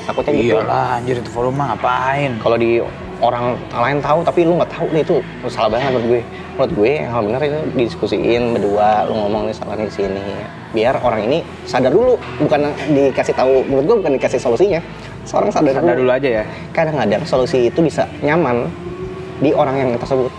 Takutnya 0.05 0.31
gitu. 0.37 0.61
Iyalah 0.61 1.01
anjir 1.01 1.17
itu 1.17 1.29
forum 1.33 1.57
mah 1.57 1.73
ngapain? 1.73 2.37
Kalau 2.37 2.57
di 2.61 2.77
orang 3.23 3.57
lain 3.71 3.97
tahu 4.03 4.19
tapi 4.21 4.45
lu 4.45 4.53
nggak 4.59 4.69
tahu 4.69 4.85
nih 4.91 5.01
itu 5.01 5.15
salah 5.49 5.69
banget 5.71 5.93
menurut 5.93 6.05
gue. 6.13 6.21
Menurut 6.55 6.71
gue 6.77 6.91
yang 7.01 7.11
hal 7.11 7.21
benar 7.25 7.41
itu 7.41 7.59
didiskusiin 7.73 8.43
berdua 8.53 9.09
lu 9.09 9.13
ngomong 9.17 9.49
nih 9.49 9.55
salahnya 9.57 9.85
di 9.89 9.93
sini. 9.93 10.25
Biar 10.77 11.01
orang 11.01 11.25
ini 11.25 11.41
sadar 11.65 11.89
dulu 11.89 12.21
bukan 12.37 12.69
dikasih 12.93 13.33
tahu 13.33 13.65
menurut 13.65 13.85
gue 13.85 13.97
bukan 14.05 14.13
dikasih 14.21 14.39
solusinya. 14.41 14.79
Seorang 15.25 15.49
sadar, 15.49 15.81
sadar 15.81 15.97
dulu. 15.97 16.11
aja 16.13 16.29
ya? 16.41 16.43
Kadang-kadang 16.69 17.25
solusi 17.25 17.73
itu 17.73 17.81
bisa 17.81 18.05
nyaman 18.21 18.69
di 19.41 19.49
orang 19.57 19.75
yang 19.81 19.89
tersebut 19.97 20.29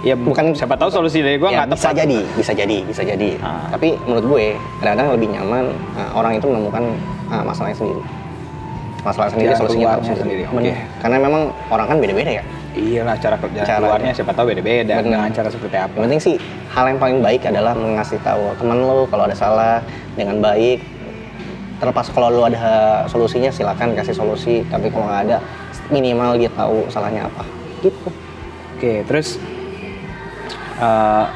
ya 0.00 0.14
Bukan- 0.14 0.52
siapa 0.52 0.74
tahu 0.74 0.88
solusi 0.88 1.20
dari 1.20 1.36
gua 1.36 1.48
Ya, 1.48 1.64
nggak 1.64 1.76
bisa 1.76 1.88
tepat 1.88 2.00
jadi 2.00 2.18
bisa 2.34 2.52
jadi 2.52 2.76
bisa 2.84 3.02
jadi 3.02 3.30
Ah. 3.40 3.68
tapi 3.68 3.94
menurut 4.02 4.24
gue 4.26 4.46
kadang-kadang 4.80 5.08
lebih 5.12 5.28
nyaman 5.30 5.64
uh, 5.94 6.10
orang 6.14 6.32
itu 6.34 6.46
menemukan 6.46 6.84
uh, 7.28 7.44
masalahnya 7.44 7.76
sendiri 7.76 8.02
masalah 9.00 9.28
sendiri 9.28 9.48
Jalan 9.48 9.60
solusinya 9.60 9.86
keluarnya 9.90 10.16
sendiri, 10.16 10.42
oke. 10.44 10.54
Bener. 10.56 10.76
karena 11.00 11.16
memang 11.18 11.42
orang 11.68 11.86
kan 11.88 11.96
beda-beda 12.00 12.30
ya 12.32 12.44
iyalah 12.70 13.16
cara 13.16 13.36
kerja 13.36 13.60
Caranya. 13.60 13.80
keluarnya 13.82 14.12
siapa 14.14 14.32
tahu 14.32 14.46
beda-beda 14.48 14.94
dengan 15.00 15.26
cara 15.28 15.48
seperti 15.48 15.76
apa 15.76 15.92
Yang 15.92 16.02
penting 16.04 16.20
sih 16.22 16.34
hal 16.70 16.84
yang 16.86 16.98
paling 16.98 17.18
baik 17.18 17.42
adalah 17.42 17.72
mengasih 17.72 18.20
tahu 18.20 18.54
teman 18.56 18.78
lo 18.78 19.04
kalau 19.04 19.24
ada 19.24 19.34
salah 19.34 19.82
dengan 20.14 20.38
baik. 20.38 20.78
Terlepas 21.76 22.12
kalau 22.12 22.28
lo 22.30 22.44
ada 22.44 22.60
solusinya 23.08 23.48
silakan 23.48 23.96
kasih 23.96 24.12
solusi. 24.12 24.62
Tapi 24.68 24.86
kalau 24.86 25.08
nggak 25.08 25.22
ada 25.26 25.36
minimal 25.88 26.36
dia 26.36 26.52
tahu 26.52 26.84
salahnya 26.86 27.26
apa. 27.26 27.42
Gitu. 27.80 28.08
Oke, 28.76 29.00
terus 29.02 29.40
eh, 30.80 31.26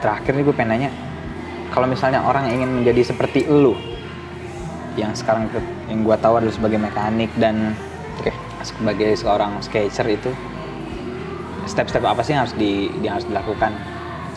terakhir 0.00 0.32
nih 0.32 0.44
gue 0.46 0.54
pengen 0.54 0.70
nanya, 0.72 0.90
kalau 1.74 1.86
misalnya 1.90 2.24
orang 2.24 2.48
ingin 2.50 2.82
menjadi 2.82 3.12
seperti 3.12 3.44
lu, 3.46 3.76
yang 4.98 5.14
sekarang 5.14 5.46
yang 5.86 6.02
gue 6.02 6.16
tahu 6.18 6.40
adalah 6.40 6.54
sebagai 6.54 6.78
mekanik 6.80 7.30
dan 7.38 7.74
Oke. 8.18 8.32
sebagai 8.64 9.14
seorang 9.14 9.60
skater 9.62 10.06
itu, 10.08 10.30
step-step 11.68 12.02
apa 12.02 12.20
sih 12.24 12.34
yang 12.34 12.42
harus 12.46 12.56
di 12.56 12.90
yang 13.04 13.18
harus 13.20 13.28
dilakukan? 13.28 13.72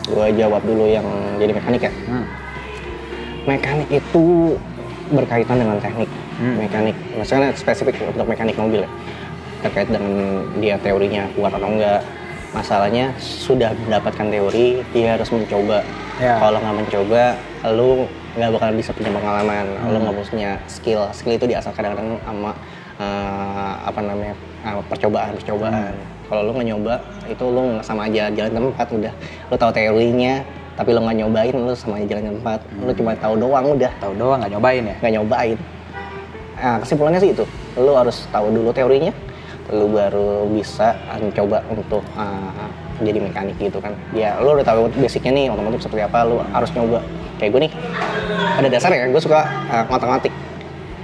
Gue 0.04 0.26
jawab 0.36 0.60
dulu 0.68 0.84
yang 0.84 1.06
jadi 1.40 1.52
mekanik 1.56 1.88
ya. 1.88 1.92
Hmm. 2.06 2.26
Mekanik 3.48 3.88
itu 3.88 4.56
berkaitan 5.12 5.56
dengan 5.60 5.76
teknik. 5.80 6.08
Hmm. 6.40 6.60
Mekanik, 6.60 6.96
maksudnya 7.16 7.52
spesifik 7.56 7.96
untuk 8.04 8.28
mekanik 8.28 8.56
mobil 8.56 8.84
ya. 8.84 8.90
Terkait 9.64 9.88
dengan 9.88 10.44
dia 10.60 10.76
teorinya 10.76 11.24
kuat 11.32 11.56
atau 11.56 11.68
enggak. 11.68 12.04
Masalahnya 12.54 13.10
sudah 13.18 13.74
mendapatkan 13.84 14.30
teori, 14.30 14.78
dia 14.94 15.18
harus 15.18 15.26
mencoba. 15.28 15.82
Ya. 16.22 16.38
Kalau 16.38 16.62
nggak 16.62 16.76
mencoba, 16.80 17.22
lu 17.74 18.06
nggak 18.38 18.50
bakal 18.54 18.68
bisa 18.72 18.90
punya 18.94 19.10
pengalaman. 19.10 19.66
Lu 19.84 19.98
Hmm. 19.98 20.02
nggak 20.06 20.30
punya 20.30 20.50
skill. 20.70 21.02
Skill 21.10 21.34
itu 21.34 21.46
diasah 21.50 21.74
kadang-kadang 21.74 22.14
sama 22.22 22.54
eh, 22.94 23.72
apa 23.82 23.98
namanya 23.98 24.38
eh, 24.62 24.78
percobaan-percobaan. 24.86 25.90
Hmm. 25.90 26.30
Kalau 26.30 26.46
lu 26.46 26.50
nggak 26.54 26.68
nyoba, 26.70 26.94
itu 27.26 27.42
lu 27.44 27.62
sama 27.82 28.06
aja 28.06 28.30
jalan 28.30 28.52
tempat 28.54 28.86
udah. 28.88 29.12
Lu 29.50 29.56
tahu 29.58 29.70
teorinya, 29.74 30.34
tapi 30.72 30.94
lu 30.94 31.02
nggak 31.02 31.18
nyobain, 31.18 31.54
lu 31.58 31.74
sama 31.74 31.98
aja 31.98 32.14
jalan 32.14 32.38
tempat. 32.38 32.62
Lu 32.78 32.86
Hmm. 32.86 32.94
cuma 32.94 33.12
tahu 33.18 33.34
doang 33.34 33.66
udah 33.66 33.90
Tahu 33.98 34.14
doang 34.14 34.38
nggak 34.38 34.52
nyobain 34.54 34.82
ya? 34.86 34.96
nggak 35.02 35.12
nyobain. 35.12 35.58
Nah, 36.54 36.78
kesimpulannya 36.78 37.18
sih 37.18 37.30
itu. 37.34 37.44
Lu 37.74 37.92
harus 37.92 38.30
tahu 38.30 38.46
dulu 38.48 38.70
teorinya, 38.70 39.10
lu 39.72 39.88
baru 39.88 40.44
bisa 40.52 40.92
mencoba 41.16 41.64
untuk 41.72 42.04
uh, 42.16 42.68
jadi 43.00 43.18
mekanik 43.20 43.56
gitu 43.56 43.80
kan. 43.80 43.96
Ya, 44.12 44.36
lu 44.40 44.56
udah 44.56 44.66
tahu 44.66 44.92
basicnya 45.00 45.32
nih 45.32 45.46
otomotif 45.48 45.84
seperti 45.84 46.04
apa, 46.04 46.18
lu 46.26 46.40
harus 46.52 46.70
nyoba. 46.76 47.00
Kayak 47.40 47.50
gue 47.50 47.60
nih, 47.68 47.72
ada 48.60 48.68
dasar 48.70 48.90
ya, 48.94 49.08
gue 49.08 49.22
suka 49.22 49.40
uh, 49.70 49.84
ngotak-ngatik 49.88 50.34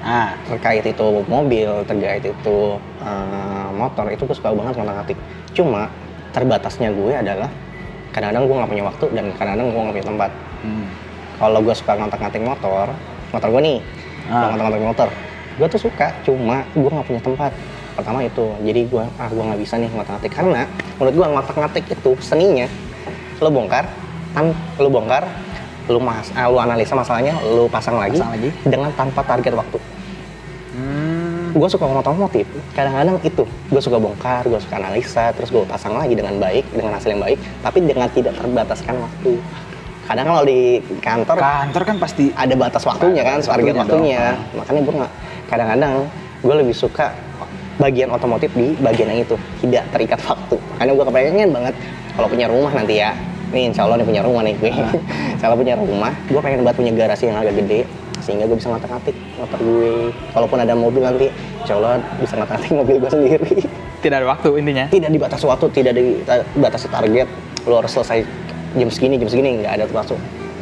Ah, 0.01 0.33
terkait 0.49 0.81
itu 0.81 1.07
mobil, 1.29 1.69
terkait 1.85 2.25
itu 2.25 2.57
uh, 3.05 3.69
motor, 3.77 4.09
itu 4.09 4.25
gue 4.25 4.33
suka 4.33 4.49
banget 4.49 4.81
ngotak-ngatik. 4.81 5.19
Cuma 5.53 5.93
terbatasnya 6.33 6.89
gue 6.89 7.13
adalah 7.13 7.53
kadang-kadang 8.11 8.45
gue 8.47 8.57
nggak 8.59 8.71
punya 8.71 8.85
waktu 8.87 9.05
dan 9.15 9.25
kadang-kadang 9.39 9.67
gue 9.71 9.81
nggak 9.81 9.95
punya 9.95 10.09
tempat 10.11 10.31
hmm. 10.67 10.87
kalau 11.39 11.59
gue 11.63 11.75
suka 11.75 11.93
ngotak-ngatik 11.95 12.43
motor 12.43 12.87
motor 13.31 13.49
gue 13.55 13.63
nih 13.63 13.79
Ah. 14.31 14.55
ngotak-ngatik 14.55 14.83
motor 14.87 15.09
gue 15.59 15.67
tuh 15.71 15.81
suka 15.91 16.07
cuma 16.27 16.63
gue 16.75 16.91
nggak 16.91 17.07
punya 17.07 17.23
tempat 17.23 17.53
pertama 17.93 18.23
itu 18.23 18.45
jadi 18.61 18.81
gue 18.85 19.05
ah 19.17 19.29
gue 19.29 19.43
nggak 19.43 19.61
bisa 19.61 19.75
nih 19.77 19.89
ngotak-ngatik 19.91 20.33
karena 20.33 20.63
menurut 20.97 21.15
gue 21.15 21.27
ngotak-ngatik 21.27 21.85
itu 21.89 22.11
seninya 22.21 22.67
lo 23.41 23.49
bongkar 23.49 23.85
tam 24.31 24.53
lo 24.77 24.89
bongkar 24.89 25.25
lu 25.89 25.99
mas 25.99 26.31
ah, 26.33 26.47
lu 26.47 26.57
analisa 26.57 26.95
masalahnya 26.95 27.35
lu 27.43 27.67
pasang 27.67 27.99
lagi, 27.99 28.21
Pasang 28.21 28.37
lagi. 28.37 28.49
dengan 28.63 28.91
tanpa 28.95 29.21
target 29.25 29.55
waktu 29.55 29.79
Hmm. 30.71 31.51
gue 31.51 31.67
suka 31.67 31.83
ngomong 31.83 31.99
otomotif 31.99 32.47
kadang-kadang 32.73 33.19
itu 33.27 33.43
gue 33.43 33.83
suka 33.83 33.99
bongkar 33.99 34.47
gue 34.47 34.55
suka 34.57 34.79
analisa 34.79 35.35
terus 35.35 35.51
gue 35.51 35.67
pasang 35.67 35.99
lagi 35.99 36.15
dengan 36.15 36.39
baik 36.39 36.63
dengan 36.71 36.95
hasil 36.95 37.11
yang 37.11 37.19
baik 37.19 37.43
tapi 37.59 37.83
dengan 37.83 38.07
tidak 38.07 38.39
terbataskan 38.39 38.95
waktu 38.97 39.35
kadang 40.07 40.27
kalau 40.31 40.43
di 40.43 40.79
kantor 41.03 41.37
Kantor 41.39 41.83
kan 41.85 41.97
pasti 41.99 42.31
ada 42.35 42.55
batas 42.55 42.83
waktunya 42.83 43.23
kan, 43.23 43.39
target 43.39 43.75
waktunya 43.75 43.83
waktunya. 43.83 44.23
dong. 44.31 44.59
Makanya 44.59 44.81
gue 44.83 44.95
nggak 44.99 45.13
kadang-kadang 45.47 45.93
gue 46.41 46.55
lebih 46.55 46.75
suka 46.75 47.07
bagian 47.81 48.13
otomotif 48.13 48.53
di 48.53 48.77
bagian 48.79 49.09
yang 49.09 49.25
itu 49.25 49.37
tidak 49.65 49.89
terikat 49.91 50.21
waktu. 50.29 50.57
Karena 50.77 50.93
gue 50.93 51.05
kepengen 51.09 51.51
banget 51.51 51.75
kalau 52.15 52.29
punya 52.29 52.47
rumah 52.47 52.73
nanti 52.77 53.01
ya. 53.01 53.17
Nih 53.51 53.67
insya 53.67 53.83
Allah 53.83 53.99
nih 53.99 54.07
punya 54.07 54.23
rumah 54.23 54.45
nih 54.45 54.55
gue. 54.61 54.71
insya 55.35 55.49
Allah 55.49 55.59
punya 55.59 55.75
rumah, 55.75 56.13
gue 56.29 56.41
pengen 56.45 56.61
banget 56.63 56.77
punya 56.79 56.93
garasi 56.95 57.33
yang 57.33 57.41
agak 57.41 57.59
gede 57.59 57.83
sehingga 58.21 58.45
gue 58.45 58.57
bisa 58.61 58.69
ngotak-ngatik 58.71 59.17
motor 59.41 59.59
gue. 59.59 60.13
Kalaupun 60.37 60.59
ada 60.61 60.75
mobil 60.77 61.03
nanti, 61.03 61.27
insya 61.65 61.75
Allah 61.81 61.99
bisa 62.21 62.37
ngotak-ngatik 62.37 62.71
mobil 62.77 62.97
gue 63.01 63.11
sendiri. 63.11 63.55
tidak 64.05 64.17
ada 64.23 64.29
waktu 64.29 64.49
intinya. 64.61 64.85
tidak 64.93 65.11
dibatasi 65.11 65.45
waktu, 65.49 65.67
tidak 65.73 65.93
dibatasi 65.97 66.87
target. 66.93 67.27
Lo 67.65 67.81
harus 67.81 67.93
selesai 67.97 68.23
jam 68.77 68.89
segini, 68.93 69.19
jam 69.19 69.29
segini 69.33 69.65
nggak 69.65 69.73
ada 69.81 69.85
waktu. 69.91 70.15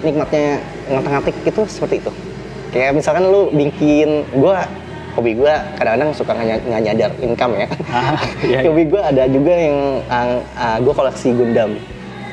Nikmatnya 0.06 0.62
ngotak-ngatik 0.88 1.34
itu 1.44 1.60
seperti 1.66 2.00
itu. 2.00 2.12
Kayak 2.70 2.94
misalkan 2.94 3.26
lu 3.26 3.50
bikin, 3.50 4.22
gua 4.38 4.64
hobi 5.18 5.34
gua 5.34 5.58
kadang-kadang 5.74 6.14
suka 6.14 6.30
nggak 6.30 6.46
ny- 6.46 6.64
nggak 6.70 6.82
nyadar 6.86 7.10
income 7.18 7.52
ya. 7.58 7.66
Ah, 7.90 8.14
iya, 8.46 8.58
iya. 8.62 8.68
hobi 8.70 8.86
gua 8.86 9.02
ada 9.10 9.26
juga 9.26 9.50
yang 9.50 9.76
uh, 10.06 10.38
uh, 10.54 10.76
gua 10.78 10.94
koleksi 10.94 11.34
Gundam, 11.34 11.74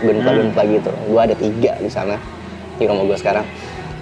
Gunpla 0.06 0.32
Hmm. 0.38 0.70
Gitu. 0.70 0.92
Gua 1.10 1.25
ada 1.25 1.34
tiga 1.34 1.74
di 1.82 1.89
sana 1.89 2.15
di 2.77 2.86
rumah 2.86 3.10
gua 3.10 3.18
sekarang. 3.18 3.46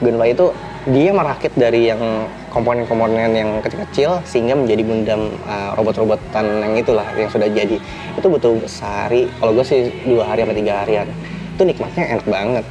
Gunpla 0.04 0.28
itu 0.28 0.52
dia 0.84 1.16
merakit 1.16 1.56
dari 1.56 1.88
yang 1.88 2.28
komponen-komponen 2.52 3.32
yang 3.32 3.64
kecil-kecil 3.64 4.20
sehingga 4.28 4.60
menjadi 4.60 4.84
Gundam 4.84 5.32
uh, 5.48 5.72
robot-robotan 5.80 6.44
yang 6.60 6.76
itulah 6.76 7.08
yang 7.16 7.32
sudah 7.32 7.48
jadi. 7.48 7.80
Itu 8.20 8.28
butuh 8.28 8.68
sehari. 8.68 9.32
Kalau 9.40 9.56
gue 9.56 9.64
sih 9.64 9.88
dua 10.04 10.28
hari 10.28 10.44
sampai 10.44 10.60
tiga 10.60 10.84
harian. 10.84 11.08
Itu 11.56 11.64
nikmatnya 11.64 12.20
enak 12.20 12.28
banget. 12.28 12.66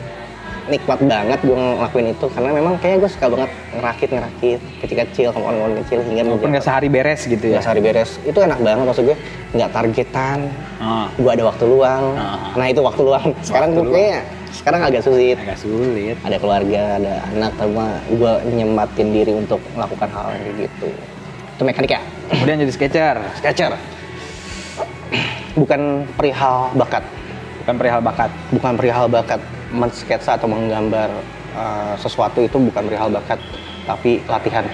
Nikmat 0.62 1.00
banget 1.02 1.42
gue 1.42 1.56
ngelakuin 1.58 2.14
itu 2.14 2.26
karena 2.30 2.50
memang 2.54 2.78
kayaknya 2.78 3.02
gue 3.02 3.10
suka 3.10 3.26
banget 3.26 3.50
ngerakit 3.74 4.08
ngerakit 4.14 4.60
kecil-kecil 4.78 5.28
komponen-komponen 5.34 5.82
kecil 5.82 5.98
hingga 6.06 6.22
Walaupun 6.22 6.48
nggak 6.54 6.62
sehari 6.62 6.86
beres 6.86 7.20
gitu 7.26 7.44
ya. 7.50 7.58
nggak 7.58 7.64
sehari 7.66 7.80
beres. 7.82 8.10
Itu 8.22 8.38
enak 8.38 8.62
banget 8.62 8.86
maksud 8.86 9.04
gue. 9.10 9.16
Nggak 9.52 9.70
targetan. 9.74 10.38
Ah, 10.78 11.10
Gue 11.18 11.30
ada 11.34 11.44
waktu 11.44 11.64
luang. 11.66 12.04
Ah. 12.14 12.54
Nah 12.54 12.66
itu 12.70 12.78
waktu 12.78 13.02
luang. 13.02 13.26
Sekarang 13.42 13.74
gue 13.74 13.82
luang. 13.82 13.90
kayaknya 13.90 14.20
sekarang 14.52 14.80
agak 14.84 15.02
sulit 15.02 15.36
agak 15.40 15.58
sulit. 15.58 16.14
ada 16.22 16.36
keluarga, 16.36 17.00
ada 17.00 17.14
anak, 17.32 17.52
sama 17.56 17.86
gue 18.06 18.32
nyempatin 18.52 19.08
diri 19.10 19.32
untuk 19.32 19.58
melakukan 19.72 20.08
hal 20.12 20.26
yang 20.30 20.42
kayak 20.44 20.56
gitu. 20.68 20.88
Itu 21.58 21.62
mekanik 21.64 21.90
ya, 21.90 22.00
Kemudian 22.30 22.56
jadi 22.60 22.72
sketcher, 22.72 23.16
sketcher. 23.34 23.72
Bukan 25.52 26.04
perihal 26.14 26.72
bakat, 26.72 27.04
bukan 27.64 27.74
perihal 27.76 28.00
bakat. 28.00 28.30
bukan 28.52 28.72
perihal 28.76 29.06
bakat 29.08 29.40
mensketsa 29.72 30.36
atau 30.36 30.46
menggambar 30.46 31.08
uh, 31.56 31.94
sesuatu 31.96 32.44
itu 32.44 32.56
bukan 32.60 32.84
perihal 32.86 33.08
bakat, 33.08 33.40
tapi 33.88 34.20
latihan. 34.28 34.64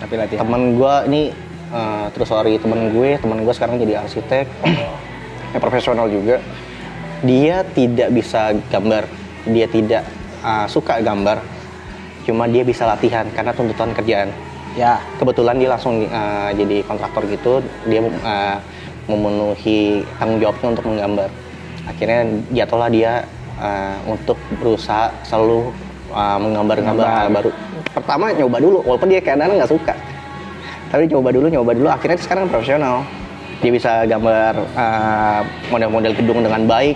Tapi 0.00 0.14
latihan. 0.16 0.40
Temen 0.42 0.80
gue 0.80 0.94
ini, 1.12 1.22
uh, 1.70 2.08
terus 2.12 2.28
sorry 2.32 2.56
temen 2.56 2.90
gue, 2.96 3.20
temen 3.20 3.38
gue 3.44 3.54
sekarang 3.54 3.76
jadi 3.76 4.02
arsitek, 4.02 4.46
ya 5.52 5.58
profesional 5.64 6.08
juga. 6.08 6.40
Dia 7.22 7.66
tidak 7.66 8.14
bisa 8.14 8.54
gambar, 8.70 9.04
dia 9.50 9.66
tidak 9.66 10.02
uh, 10.42 10.66
suka 10.70 11.02
gambar, 11.02 11.42
cuma 12.24 12.46
dia 12.46 12.62
bisa 12.62 12.86
latihan 12.86 13.26
karena 13.34 13.52
tuntutan 13.52 13.92
kerjaan. 13.92 14.30
Ya, 14.78 15.02
Kebetulan 15.18 15.58
dia 15.58 15.74
langsung 15.74 16.06
uh, 16.06 16.54
jadi 16.54 16.86
kontraktor 16.86 17.26
gitu, 17.26 17.58
dia 17.90 17.98
uh, 17.98 18.62
memenuhi 19.10 20.06
tanggung 20.20 20.38
jawabnya 20.38 20.68
untuk 20.76 20.86
menggambar. 20.86 21.30
Akhirnya 21.88 22.20
jatuhlah 22.52 22.92
dia 22.92 23.26
uh, 23.58 23.98
untuk 24.06 24.38
berusaha 24.62 25.12
selalu 25.26 25.74
uh, 26.14 26.38
menggambar-gambar 26.40 27.06
hal 27.06 27.28
baru. 27.28 27.50
Pertama 27.92 28.30
nyoba 28.32 28.58
dulu, 28.62 28.78
walaupun 28.86 29.08
dia 29.10 29.20
kadang 29.20 29.54
nggak 29.54 29.70
suka. 29.70 29.94
Tapi 30.88 31.04
nyoba 31.10 31.28
dulu, 31.34 31.46
nyoba 31.52 31.70
dulu. 31.76 31.88
Akhirnya 31.92 32.16
sekarang 32.16 32.48
profesional. 32.48 33.04
Dia 33.58 33.74
bisa 33.74 34.06
gambar 34.06 34.54
uh, 34.78 35.42
model-model 35.74 36.14
gedung 36.14 36.46
dengan 36.46 36.62
baik. 36.64 36.94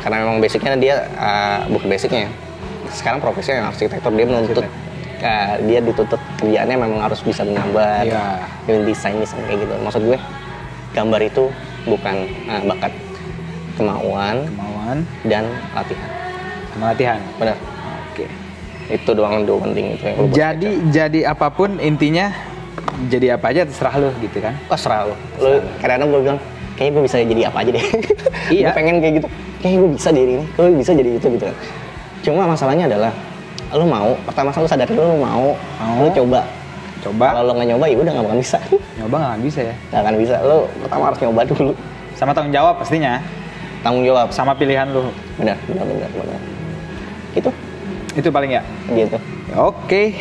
Karena 0.00 0.24
memang 0.24 0.40
basicnya 0.40 0.72
dia 0.80 1.04
uh, 1.20 1.68
bukan 1.68 1.92
basicnya. 1.92 2.32
Sekarang 2.88 3.20
profesinya 3.20 3.68
arsitektur 3.68 4.08
dia 4.16 4.24
menuntut 4.24 4.64
uh, 4.64 5.54
dia 5.68 5.78
dituntut 5.84 6.16
kerjaannya 6.40 6.76
memang 6.78 7.04
harus 7.04 7.20
bisa 7.20 7.44
menggambar, 7.44 8.08
dan 8.64 8.78
desain 8.88 9.20
desain 9.20 9.44
kayak 9.44 9.68
gitu. 9.68 9.74
Maksud 9.84 10.02
gue 10.08 10.18
gambar 10.96 11.20
itu 11.20 11.44
bukan 11.84 12.16
uh, 12.48 12.62
bakat, 12.64 12.92
kemauan 13.78 14.36
kemauan 14.44 14.96
dan 15.24 15.44
latihan. 15.72 16.10
sama 16.74 16.84
latihan. 16.92 17.18
Benar. 17.38 17.56
Oke. 18.10 18.26
Itu 18.88 19.10
doang 19.12 19.44
dua 19.44 19.58
penting 19.62 19.94
itu 19.94 20.02
yang 20.04 20.16
lu 20.16 20.24
buat 20.26 20.36
Jadi 20.36 20.68
jadi 20.90 21.20
apa 21.28 21.46
pun 21.48 21.78
intinya 21.78 22.32
jadi 23.06 23.38
apa 23.38 23.52
aja 23.52 23.62
terserah 23.62 23.94
lu 23.96 24.10
gitu 24.18 24.42
kan. 24.42 24.54
Oh 24.66 24.78
serah 24.78 25.06
lu. 25.06 25.14
Lu 25.38 25.62
kadang-kadang 25.78 26.08
gue 26.10 26.20
bilang, 26.24 26.38
kayaknya 26.74 26.92
gue 26.92 27.02
bisa 27.04 27.16
jadi 27.20 27.42
apa 27.46 27.58
aja 27.62 27.70
deh. 27.70 27.86
Iya. 28.48 28.72
gue 28.72 28.76
pengen 28.80 28.96
kayak 28.98 29.14
gitu. 29.22 29.28
Kayaknya 29.60 29.78
gue 29.78 29.90
bisa 29.92 30.08
jadi 30.08 30.30
ini, 30.34 30.44
gue 30.48 30.66
bisa 30.74 30.92
jadi 30.94 31.10
itu 31.14 31.26
gitu 31.28 31.44
kan. 31.46 31.56
Cuma 32.24 32.42
masalahnya 32.48 32.84
adalah, 32.88 33.12
lu 33.70 33.84
mau, 33.84 34.16
pertama 34.24 34.48
lu 34.50 34.66
sadar 34.66 34.88
dulu 34.88 35.02
lu 35.04 35.16
mau, 35.20 35.52
Mau. 35.78 35.96
lu 36.02 36.10
coba. 36.10 36.40
Coba 36.98 37.26
Kalau 37.30 37.42
lu 37.46 37.52
nggak 37.54 37.68
nyoba 37.70 37.84
ya 37.86 37.96
udah 38.00 38.12
nggak 38.16 38.26
bakal 38.26 38.38
bisa. 38.40 38.58
nyoba 38.98 39.14
nggak 39.14 39.30
akan 39.30 39.42
bisa 39.44 39.60
ya. 39.62 39.74
Nggak 39.92 40.00
akan 40.02 40.14
bisa. 40.18 40.34
Lu 40.42 40.56
pertama 40.82 41.02
harus 41.12 41.18
nyoba 41.22 41.40
dulu. 41.46 41.72
Sama 42.16 42.30
tanggung 42.34 42.50
jawab 42.50 42.74
pastinya. 42.80 43.22
Tanggung 43.82 44.04
jawab. 44.04 44.34
Sama 44.34 44.54
pilihan 44.58 44.90
lu. 44.90 45.10
Benar, 45.38 45.56
benar, 45.66 45.84
benar, 45.86 46.10
benar. 46.10 46.40
Gitu, 47.34 47.50
Itu 48.18 48.28
paling 48.34 48.50
ya. 48.50 48.62
gitu. 48.90 49.18
Oke. 49.54 50.14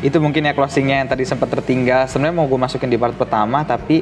Itu 0.00 0.16
mungkin 0.20 0.48
ya 0.48 0.52
closingnya 0.56 1.04
yang 1.04 1.08
tadi 1.08 1.24
sempat 1.24 1.48
tertinggal. 1.52 2.08
Sebenarnya 2.08 2.36
mau 2.36 2.46
gue 2.48 2.60
masukin 2.60 2.88
di 2.88 2.96
part 2.96 3.16
pertama 3.16 3.64
tapi 3.64 4.00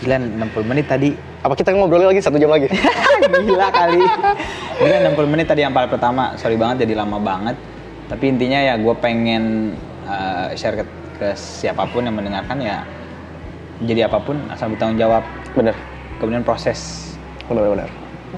gila 0.00 0.20
60 0.20 0.70
menit 0.70 0.86
tadi. 0.88 1.12
Apa 1.42 1.58
kita 1.58 1.74
ngobrol 1.74 2.06
lagi 2.06 2.22
satu 2.22 2.38
jam 2.38 2.52
lagi? 2.52 2.68
gila 3.48 3.68
kali. 3.72 4.00
Gila 4.78 4.96
60 5.12 5.32
menit 5.32 5.46
tadi 5.48 5.64
yang 5.64 5.72
part 5.72 5.88
pertama. 5.88 6.36
Sorry 6.36 6.56
banget 6.56 6.84
jadi 6.88 7.00
lama 7.00 7.18
banget. 7.20 7.56
Tapi 8.08 8.24
intinya 8.28 8.60
ya 8.60 8.76
gue 8.76 8.94
pengen 9.00 9.72
uh, 10.04 10.52
share 10.52 10.80
ke, 10.80 10.84
ke 11.16 11.28
siapa 11.32 11.88
pun 11.88 12.04
yang 12.04 12.16
mendengarkan 12.16 12.60
ya 12.60 12.84
jadi 13.82 14.06
apa 14.06 14.22
pun 14.22 14.38
asal 14.52 14.70
bertanggung 14.70 14.98
jawab. 15.00 15.24
benar, 15.52 15.76
Kemudian 16.22 16.46
proses 16.46 17.11
benar, 17.48 17.70
benar. 17.74 17.90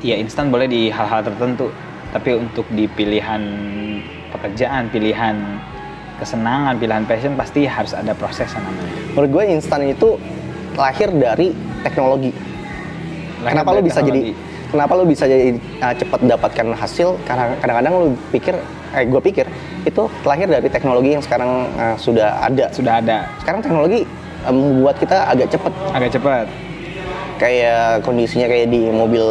ya 0.03 0.17
instan 0.19 0.51
boleh 0.51 0.67
di 0.67 0.89
hal-hal 0.91 1.23
tertentu 1.23 1.71
tapi 2.15 2.31
untuk 2.39 2.67
di 2.71 2.87
pilihan 2.87 3.43
pekerjaan 4.31 4.87
pilihan 4.91 5.35
kesenangan 6.19 6.79
pilihan 6.79 7.03
passion 7.07 7.35
pasti 7.35 7.67
harus 7.67 7.91
ada 7.91 8.15
proses 8.15 8.47
yang 8.55 8.63
namanya. 8.63 8.95
Menurut 9.15 9.31
gue 9.35 9.45
instan 9.51 9.81
itu 9.83 10.09
lahir 10.79 11.11
dari 11.11 11.51
teknologi. 11.83 12.31
Lahir 13.43 13.59
kenapa 13.59 13.71
dari 13.75 13.79
lu 13.79 13.83
bisa 13.83 14.01
jadi 14.01 14.23
kenapa 14.71 14.93
lu 14.95 15.05
bisa 15.11 15.25
jadi 15.27 15.59
uh, 15.83 15.95
cepat 15.95 16.21
dapatkan 16.23 16.67
hasil? 16.79 17.19
Karena 17.27 17.59
kadang-kadang 17.59 17.93
lu 17.99 18.09
pikir 18.31 18.55
eh 18.95 19.05
gue 19.11 19.21
pikir 19.23 19.47
itu 19.83 20.03
lahir 20.23 20.47
dari 20.47 20.71
teknologi 20.71 21.19
yang 21.19 21.23
sekarang 21.23 21.67
uh, 21.75 21.97
sudah 21.99 22.39
ada. 22.47 22.71
Sudah 22.71 23.03
ada. 23.03 23.27
Sekarang 23.43 23.59
teknologi 23.59 24.07
uh, 24.47 24.55
membuat 24.55 25.03
kita 25.03 25.27
agak 25.35 25.51
cepat. 25.51 25.73
Agak 25.91 26.11
cepat 26.15 26.47
kayak 27.37 28.07
kondisinya 28.07 28.47
kayak 28.47 28.71
di 28.71 28.88
mobil 28.91 29.25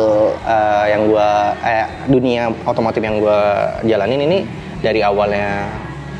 uh, 0.43 0.86
yang 0.88 1.07
gua 1.07 1.55
eh, 1.63 1.88
dunia 2.07 2.51
otomotif 2.67 3.00
yang 3.00 3.19
gua 3.19 3.72
jalanin 3.88 4.22
ini 4.24 4.39
dari 4.83 5.00
awalnya 5.00 5.67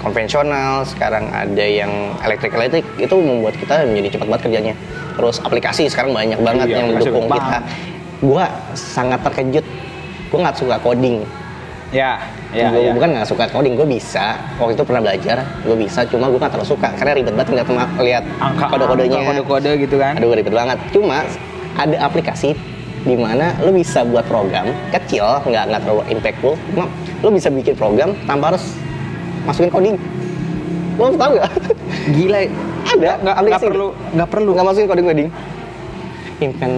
konvensional 0.04 0.84
sekarang 0.84 1.32
ada 1.32 1.64
yang 1.64 1.92
elektrik 2.24 2.52
elektrik 2.52 2.86
itu 3.00 3.16
membuat 3.16 3.56
kita 3.56 3.88
menjadi 3.88 4.20
cepat 4.20 4.28
banget 4.28 4.44
kerjanya. 4.50 4.76
Terus 5.14 5.36
aplikasi 5.40 5.88
sekarang 5.88 6.12
banyak 6.12 6.40
banget 6.44 6.68
Iya, 6.72 6.76
yang 6.84 6.88
mendukung 6.92 7.28
kita. 7.32 7.60
Gua 8.24 8.46
sangat 8.76 9.20
terkejut. 9.24 9.66
Gua 10.32 10.40
nggak 10.50 10.58
suka 10.60 10.76
coding. 10.84 11.24
Ya 11.94 12.18
ya, 12.50 12.74
Gua 12.74 12.82
ya. 12.82 12.92
bukan 12.98 13.10
nggak 13.14 13.28
suka 13.30 13.46
coding 13.54 13.78
gue 13.78 13.86
bisa. 13.86 14.42
Waktu 14.58 14.74
itu 14.74 14.84
pernah 14.84 15.02
belajar 15.06 15.38
gue 15.62 15.78
bisa. 15.78 16.02
Cuma 16.10 16.26
gue 16.26 16.42
nggak 16.42 16.54
terlalu 16.58 16.70
suka 16.74 16.90
karena 16.98 17.12
ribet 17.14 17.34
banget 17.38 17.70
nggak 17.70 17.90
lihat 18.02 18.24
kode-kodenya. 18.58 19.22
kode-kode 19.30 19.72
gitu 19.78 19.96
kan? 20.02 20.18
Aduh 20.18 20.34
ribet 20.34 20.54
banget. 20.54 20.78
Cuma 20.90 21.22
ada 21.78 21.98
aplikasi 22.06 22.54
di 23.04 23.16
mana 23.20 23.52
lo 23.60 23.76
bisa 23.76 24.08
buat 24.08 24.24
program 24.32 24.72
kecil, 24.96 25.44
nggak 25.44 25.64
nggak 25.70 25.82
terlalu 25.84 26.04
impactful. 26.14 26.54
Cuma 26.72 26.88
lo 27.20 27.30
bisa 27.32 27.52
bikin 27.52 27.76
program 27.76 28.16
tanpa 28.24 28.56
harus 28.56 28.64
masukin 29.44 29.72
coding. 29.72 29.96
Lo 30.96 31.12
tau 31.20 31.32
nggak? 31.36 31.52
gila 32.16 32.40
ada 32.84 33.12
nggak 33.20 33.36
aplikasi 33.36 33.64
perlu 33.68 33.88
nggak 34.16 34.30
perlu 34.32 34.50
nggak 34.56 34.66
masukin 34.72 34.88
coding 34.88 35.08
coding. 35.08 35.30
Invent 36.40 36.76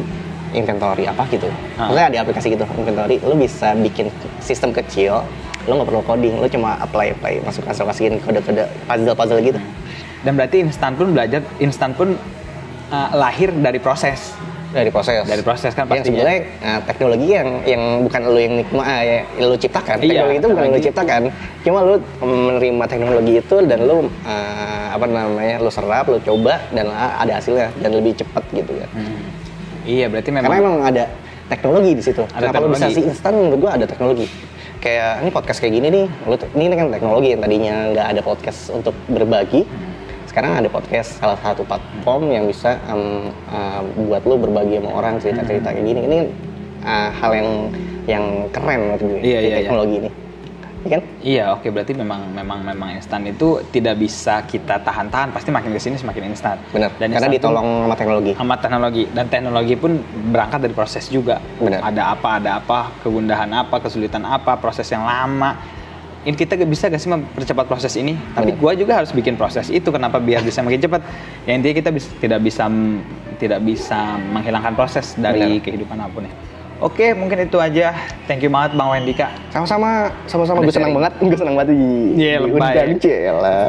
inventory 0.55 1.03
apa 1.05 1.23
gitu. 1.29 1.51
Ah. 1.75 1.91
Maksudnya 1.91 2.05
ada 2.09 2.17
aplikasi 2.25 2.47
gitu, 2.55 2.65
inventory. 2.79 3.15
Lo 3.21 3.35
bisa 3.37 3.75
bikin 3.77 4.09
sistem 4.41 4.73
kecil 4.73 5.21
lo 5.65 5.81
nggak 5.81 5.89
perlu 5.89 6.01
coding 6.05 6.37
lo 6.37 6.45
cuma 6.45 6.77
apply 6.77 7.17
apply 7.17 7.41
masuk 7.41 7.65
masuk 7.65 7.89
masukin 7.89 8.21
kode-kode 8.21 8.69
puzzle 8.85 9.17
puzzle 9.17 9.41
gitu 9.41 9.57
Dan 10.25 10.41
berarti 10.41 10.65
instan 10.65 10.97
pun 10.97 11.13
belajar, 11.13 11.45
instan 11.61 11.93
pun 11.93 12.17
uh, 12.89 13.09
lahir 13.13 13.53
dari 13.53 13.77
proses. 13.77 14.33
Dari 14.75 14.91
proses. 14.91 15.23
Dari 15.23 15.43
proses 15.43 15.71
kan 15.71 15.87
yang 15.87 16.03
pastinya. 16.03 16.05
sebenarnya 16.11 16.39
nah, 16.59 16.79
teknologi 16.83 17.27
yang 17.31 17.49
yang 17.63 17.83
bukan 18.03 18.21
lo 18.27 18.39
yang 18.39 18.53
nikma 18.59 18.83
ah, 18.83 19.01
ya, 19.01 19.19
lo 19.39 19.55
ciptakan. 19.55 19.95
Iya, 20.03 20.07
teknologi 20.11 20.35
itu 20.35 20.47
bukan 20.47 20.51
lo 20.51 20.59
teknologi. 20.59 20.87
ciptakan. 20.91 21.21
Cuma 21.63 21.79
lo 21.81 21.95
menerima 22.19 22.85
teknologi 22.91 23.33
itu 23.39 23.55
dan 23.63 23.79
lo 23.87 23.95
ah, 24.27 24.85
apa 24.91 25.05
namanya 25.07 25.55
lo 25.63 25.71
serap 25.71 26.05
lo 26.11 26.19
coba 26.19 26.59
dan 26.75 26.91
ada 26.91 27.33
hasilnya. 27.39 27.71
Dan 27.79 27.89
lebih 27.95 28.19
cepat 28.19 28.43
gitu 28.51 28.71
kan 28.75 28.89
Iya, 29.85 30.09
berarti 30.09 30.29
memang 30.33 30.49
karena 30.49 30.63
emang 30.65 30.77
ada 30.81 31.03
teknologi 31.45 31.91
di 31.93 32.03
situ. 32.03 32.23
Ada 32.33 32.49
kenapa 32.49 32.57
lo 32.59 32.67
bisa 32.73 32.89
teknologi. 32.89 32.97
sih 32.97 33.03
instan? 33.05 33.31
Menurut 33.37 33.59
gua 33.61 33.71
ada 33.77 33.85
teknologi. 33.85 34.25
Kayak 34.81 35.11
ini 35.21 35.29
podcast 35.29 35.59
kayak 35.61 35.73
gini 35.77 35.87
nih. 35.93 36.05
Lo 36.25 36.35
ini 36.57 36.73
kan 36.73 36.87
teknologi 36.89 37.27
yang 37.37 37.41
tadinya 37.41 37.75
nggak 37.93 38.07
ada 38.17 38.21
podcast 38.25 38.59
untuk 38.73 38.93
berbagi 39.07 39.61
sekarang 40.35 40.59
ada 40.59 40.67
podcast 40.67 41.15
salah 41.15 41.39
satu 41.39 41.63
platform 41.63 42.27
yang 42.27 42.43
bisa 42.43 42.75
em, 42.91 43.31
eh, 43.31 43.81
buat 44.03 44.27
lo 44.27 44.35
berbagi 44.35 44.83
sama 44.83 44.91
orang 44.91 45.15
cerita-cerita 45.23 45.71
kayak 45.71 45.87
gini 45.87 46.01
ini 46.03 46.19
eh, 46.83 47.09
hal 47.15 47.31
yang 47.31 47.49
yang 48.03 48.23
keren 48.51 48.83
menurut 48.83 48.99
gue 48.99 49.19
Iya, 49.23 49.23
di 49.23 49.31
iya, 49.31 49.39
iya. 49.39 49.57
teknologi 49.63 49.95
ini 50.03 50.09
Iya 50.85 50.91
kan 50.91 51.03
Iya, 51.23 51.43
oke 51.55 51.67
berarti 51.71 51.95
memang 51.95 52.35
memang 52.35 52.59
memang 52.67 52.99
instan 52.99 53.23
itu 53.23 53.63
tidak 53.71 53.95
bisa 53.95 54.43
kita 54.45 54.75
tahan-tahan, 54.83 55.31
pasti 55.31 55.49
makin 55.55 55.71
ke 55.73 55.81
sini 55.81 55.97
semakin 55.97 56.29
instan. 56.29 56.59
benar 56.69 56.91
Dan 56.99 57.09
karena 57.15 57.31
ditolong 57.31 57.87
sama 57.87 57.95
teknologi 57.97 58.31
sama 58.37 58.55
teknologi 58.59 59.03
dan 59.15 59.25
teknologi 59.31 59.73
pun 59.79 59.97
berangkat 60.29 60.67
dari 60.67 60.75
proses 60.75 61.07
juga. 61.09 61.41
Benar. 61.57 61.79
Ada 61.79 62.03
apa, 62.13 62.29
ada 62.37 62.51
apa, 62.61 62.79
kegundahan 63.01 63.49
apa, 63.55 63.81
kesulitan 63.81 64.27
apa, 64.29 64.59
proses 64.61 64.85
yang 64.91 65.07
lama. 65.07 65.57
Ini 66.25 66.33
kita 66.33 66.57
bisa 66.65 66.89
gak 66.89 66.97
sih 66.97 67.05
mempercepat 67.05 67.69
proses 67.69 67.93
ini? 67.93 68.17
Tapi 68.33 68.49
Benar. 68.49 68.57
gua 68.57 68.71
juga 68.73 68.93
harus 68.97 69.13
bikin 69.13 69.37
proses 69.37 69.69
itu. 69.69 69.85
Kenapa 69.87 70.17
biar 70.17 70.41
bisa 70.41 70.65
makin 70.65 70.81
cepat? 70.81 71.05
Ya 71.45 71.53
intinya 71.53 71.75
kita 71.77 71.89
bis- 71.93 72.09
tidak 72.17 72.41
bisa 72.41 72.65
tidak 73.37 73.59
bisa 73.61 74.17
menghilangkan 74.33 74.73
proses 74.73 75.13
dari 75.13 75.61
Benar. 75.61 75.63
kehidupan 75.63 75.97
apa 76.01 76.09
pun 76.09 76.23
ya. 76.25 76.33
Oke, 76.75 77.15
mungkin 77.15 77.39
itu 77.39 77.55
aja. 77.55 77.95
Thank 78.25 78.43
you 78.43 78.51
banget 78.51 78.75
Bang 78.75 78.91
Wendika. 78.91 79.31
sama-sama 79.47 80.11
sama-sama 80.27 80.59
gue 80.59 80.73
senang 80.75 80.91
banget 80.91 81.13
gue 81.23 81.39
senang 81.39 81.55
banget 81.55 81.71
di 81.71 81.79
Iya, 82.19 82.35
lebay. 82.43 82.75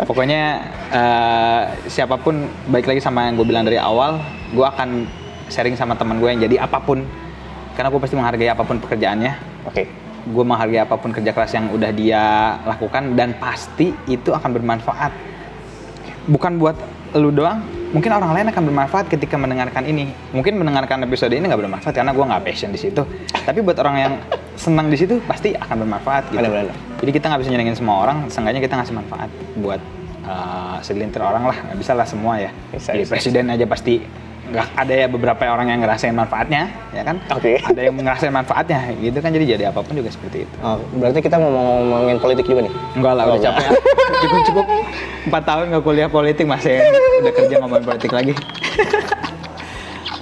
Pokoknya 0.09 0.43
eh, 0.91 1.63
siapa 1.87 2.17
pun 2.19 2.41
baik 2.67 2.89
lagi 2.89 2.99
sama 2.99 3.29
yang 3.29 3.37
gue 3.37 3.47
bilang 3.47 3.63
dari 3.63 3.79
awal, 3.79 4.19
gue 4.51 4.65
akan 4.65 5.07
sharing 5.47 5.77
sama 5.77 5.95
teman 5.95 6.19
gue 6.19 6.27
yang 6.27 6.41
jadi 6.41 6.67
apa 6.67 6.83
pun, 6.83 7.07
karena 7.79 7.93
gue 7.93 8.01
pasti 8.03 8.17
menghargai 8.17 8.51
apa 8.51 8.65
pun 8.65 8.81
pekerjaannya. 8.81 9.33
oke 9.67 10.06
Gue 10.27 10.45
menghargai 10.45 10.83
apa 10.83 10.99
pun 10.99 11.15
kerja 11.15 11.31
keras 11.31 11.55
yang 11.55 11.71
udah 11.71 11.91
dia 11.95 12.59
lakukan 12.67 13.15
dan 13.15 13.39
pasti 13.39 13.95
itu 14.11 14.35
akan 14.35 14.51
bermanfaat. 14.59 15.13
Bukan 16.27 16.59
buat 16.59 16.75
lu 17.15 17.31
doang, 17.31 17.63
mungkin 17.95 18.11
orang 18.11 18.35
lain 18.35 18.47
akan 18.51 18.63
bermanfaat 18.67 19.07
ketika 19.07 19.39
mendengarkan 19.39 19.87
ini. 19.87 20.11
Mungkin 20.35 20.59
mendengarkan 20.59 21.07
episode 21.07 21.31
ini 21.31 21.47
nggak 21.47 21.63
bermanfaat 21.63 21.95
karena 21.95 22.11
gue 22.11 22.25
nggak 22.27 22.43
passion 22.43 22.75
di 22.75 22.81
situ. 22.83 23.07
Tapi 23.47 23.63
buat 23.63 23.79
orang 23.79 23.97
yang 23.97 24.13
senang 24.59 24.91
di 24.91 24.99
situ 24.99 25.23
pasti 25.25 25.55
akan 25.55 25.87
bermanfaat 25.87 26.35
gitu. 26.35 26.43
Benar-benar. 26.43 26.75
Jadi 26.99 27.11
kita 27.15 27.25
nggak 27.31 27.41
bisa 27.47 27.51
nyenengin 27.55 27.77
semua 27.79 27.97
orang, 28.03 28.27
seenggaknya 28.27 28.61
kita 28.65 28.75
ngasih 28.83 28.95
manfaat 28.97 29.31
buat 29.61 29.81
uh, 30.27 30.77
segelintir 30.83 31.23
orang 31.23 31.45
lah, 31.47 31.57
nggak 31.71 31.79
bisa 31.79 31.93
lah 31.95 32.07
semua 32.09 32.41
ya. 32.41 32.51
Bisa, 32.75 32.91
Jadi 32.97 33.05
bisa, 33.07 33.13
presiden 33.15 33.45
aja 33.53 33.65
pasti 33.69 33.95
nggak 34.47 34.67
ada 34.79 34.95
ya 34.95 35.07
beberapa 35.11 35.43
orang 35.51 35.69
yang 35.75 35.81
ngerasain 35.83 36.15
manfaatnya, 36.15 36.71
ya 36.95 37.03
kan? 37.03 37.17
Oke. 37.35 37.59
Ada 37.59 37.81
yang 37.91 37.95
ngerasain 37.99 38.31
manfaatnya, 38.31 38.79
gitu 38.99 39.19
kan. 39.19 39.31
Jadi 39.35 39.45
jadi 39.59 39.65
apa 39.75 39.83
pun 39.83 39.95
juga 39.99 40.11
seperti 40.11 40.47
itu. 40.47 40.55
Oh, 40.63 40.79
berarti 40.99 41.19
kita 41.19 41.37
mau 41.37 41.51
ngomongin 41.51 42.19
politik 42.23 42.47
juga 42.47 42.67
nih 42.67 42.73
Enggak 42.95 43.13
lah, 43.19 43.25
Oh, 43.27 43.35
udah 43.35 43.43
capek. 43.43 43.67
cukup 44.23 44.41
cukup 44.49 44.67
empat 45.27 45.43
tahun 45.43 45.65
nggak 45.75 45.83
kuliah 45.83 46.09
politik 46.09 46.47
masih 46.47 46.79
udah 47.21 47.33
kerja 47.35 47.55
ngomongin 47.59 47.85
politik 47.85 48.11
lagi. 48.15 48.33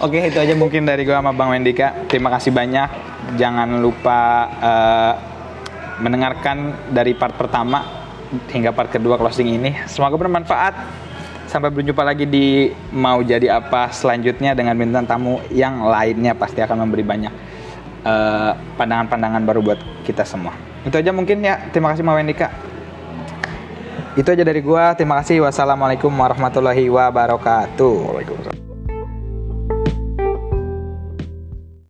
Oke, 0.03 0.19
itu 0.29 0.39
aja 0.41 0.55
mungkin 0.57 0.85
dari 0.85 1.07
gua 1.07 1.21
sama 1.23 1.33
Bang 1.33 1.53
Wendika. 1.55 2.09
Terima 2.11 2.29
kasih 2.33 2.51
banyak. 2.53 2.89
Jangan 3.41 3.81
lupa 3.81 4.21
eh, 4.61 5.13
mendengarkan 6.03 6.91
dari 6.91 7.15
part 7.15 7.37
pertama 7.39 8.05
hingga 8.51 8.75
part 8.75 8.91
kedua 8.91 9.15
closing 9.17 9.49
ini. 9.55 9.73
Semoga 9.87 10.19
bermanfaat. 10.19 10.75
Sampai 11.55 11.71
berjumpa 11.71 12.03
lagi 12.03 12.27
di 12.27 12.67
mau 12.91 13.23
jadi 13.23 13.63
apa 13.63 13.87
selanjutnya 13.95 14.59
dengan 14.59 14.75
bintang 14.75 15.07
tamu 15.07 15.39
yang 15.55 15.87
lainnya 15.87 16.35
pasti 16.35 16.59
akan 16.59 16.83
memberi 16.83 17.07
banyak 17.07 17.31
eh, 18.03 18.53
pandangan-pandangan 18.75 19.39
baru 19.47 19.63
buat 19.63 19.79
kita 20.03 20.27
semua. 20.27 20.51
Itu 20.83 20.99
aja 20.99 21.15
mungkin 21.15 21.47
ya. 21.47 21.63
Terima 21.71 21.95
kasih 21.95 22.03
Mbak 22.03 22.17
Wendika. 22.19 22.49
Itu 24.19 24.35
aja 24.35 24.43
dari 24.43 24.67
gua. 24.67 24.99
Terima 24.99 25.23
kasih. 25.23 25.47
Wassalamualaikum 25.47 26.11
warahmatullahi 26.11 26.91
wabarakatuh. 26.91 27.95
Waalaikumsalam 28.03 28.64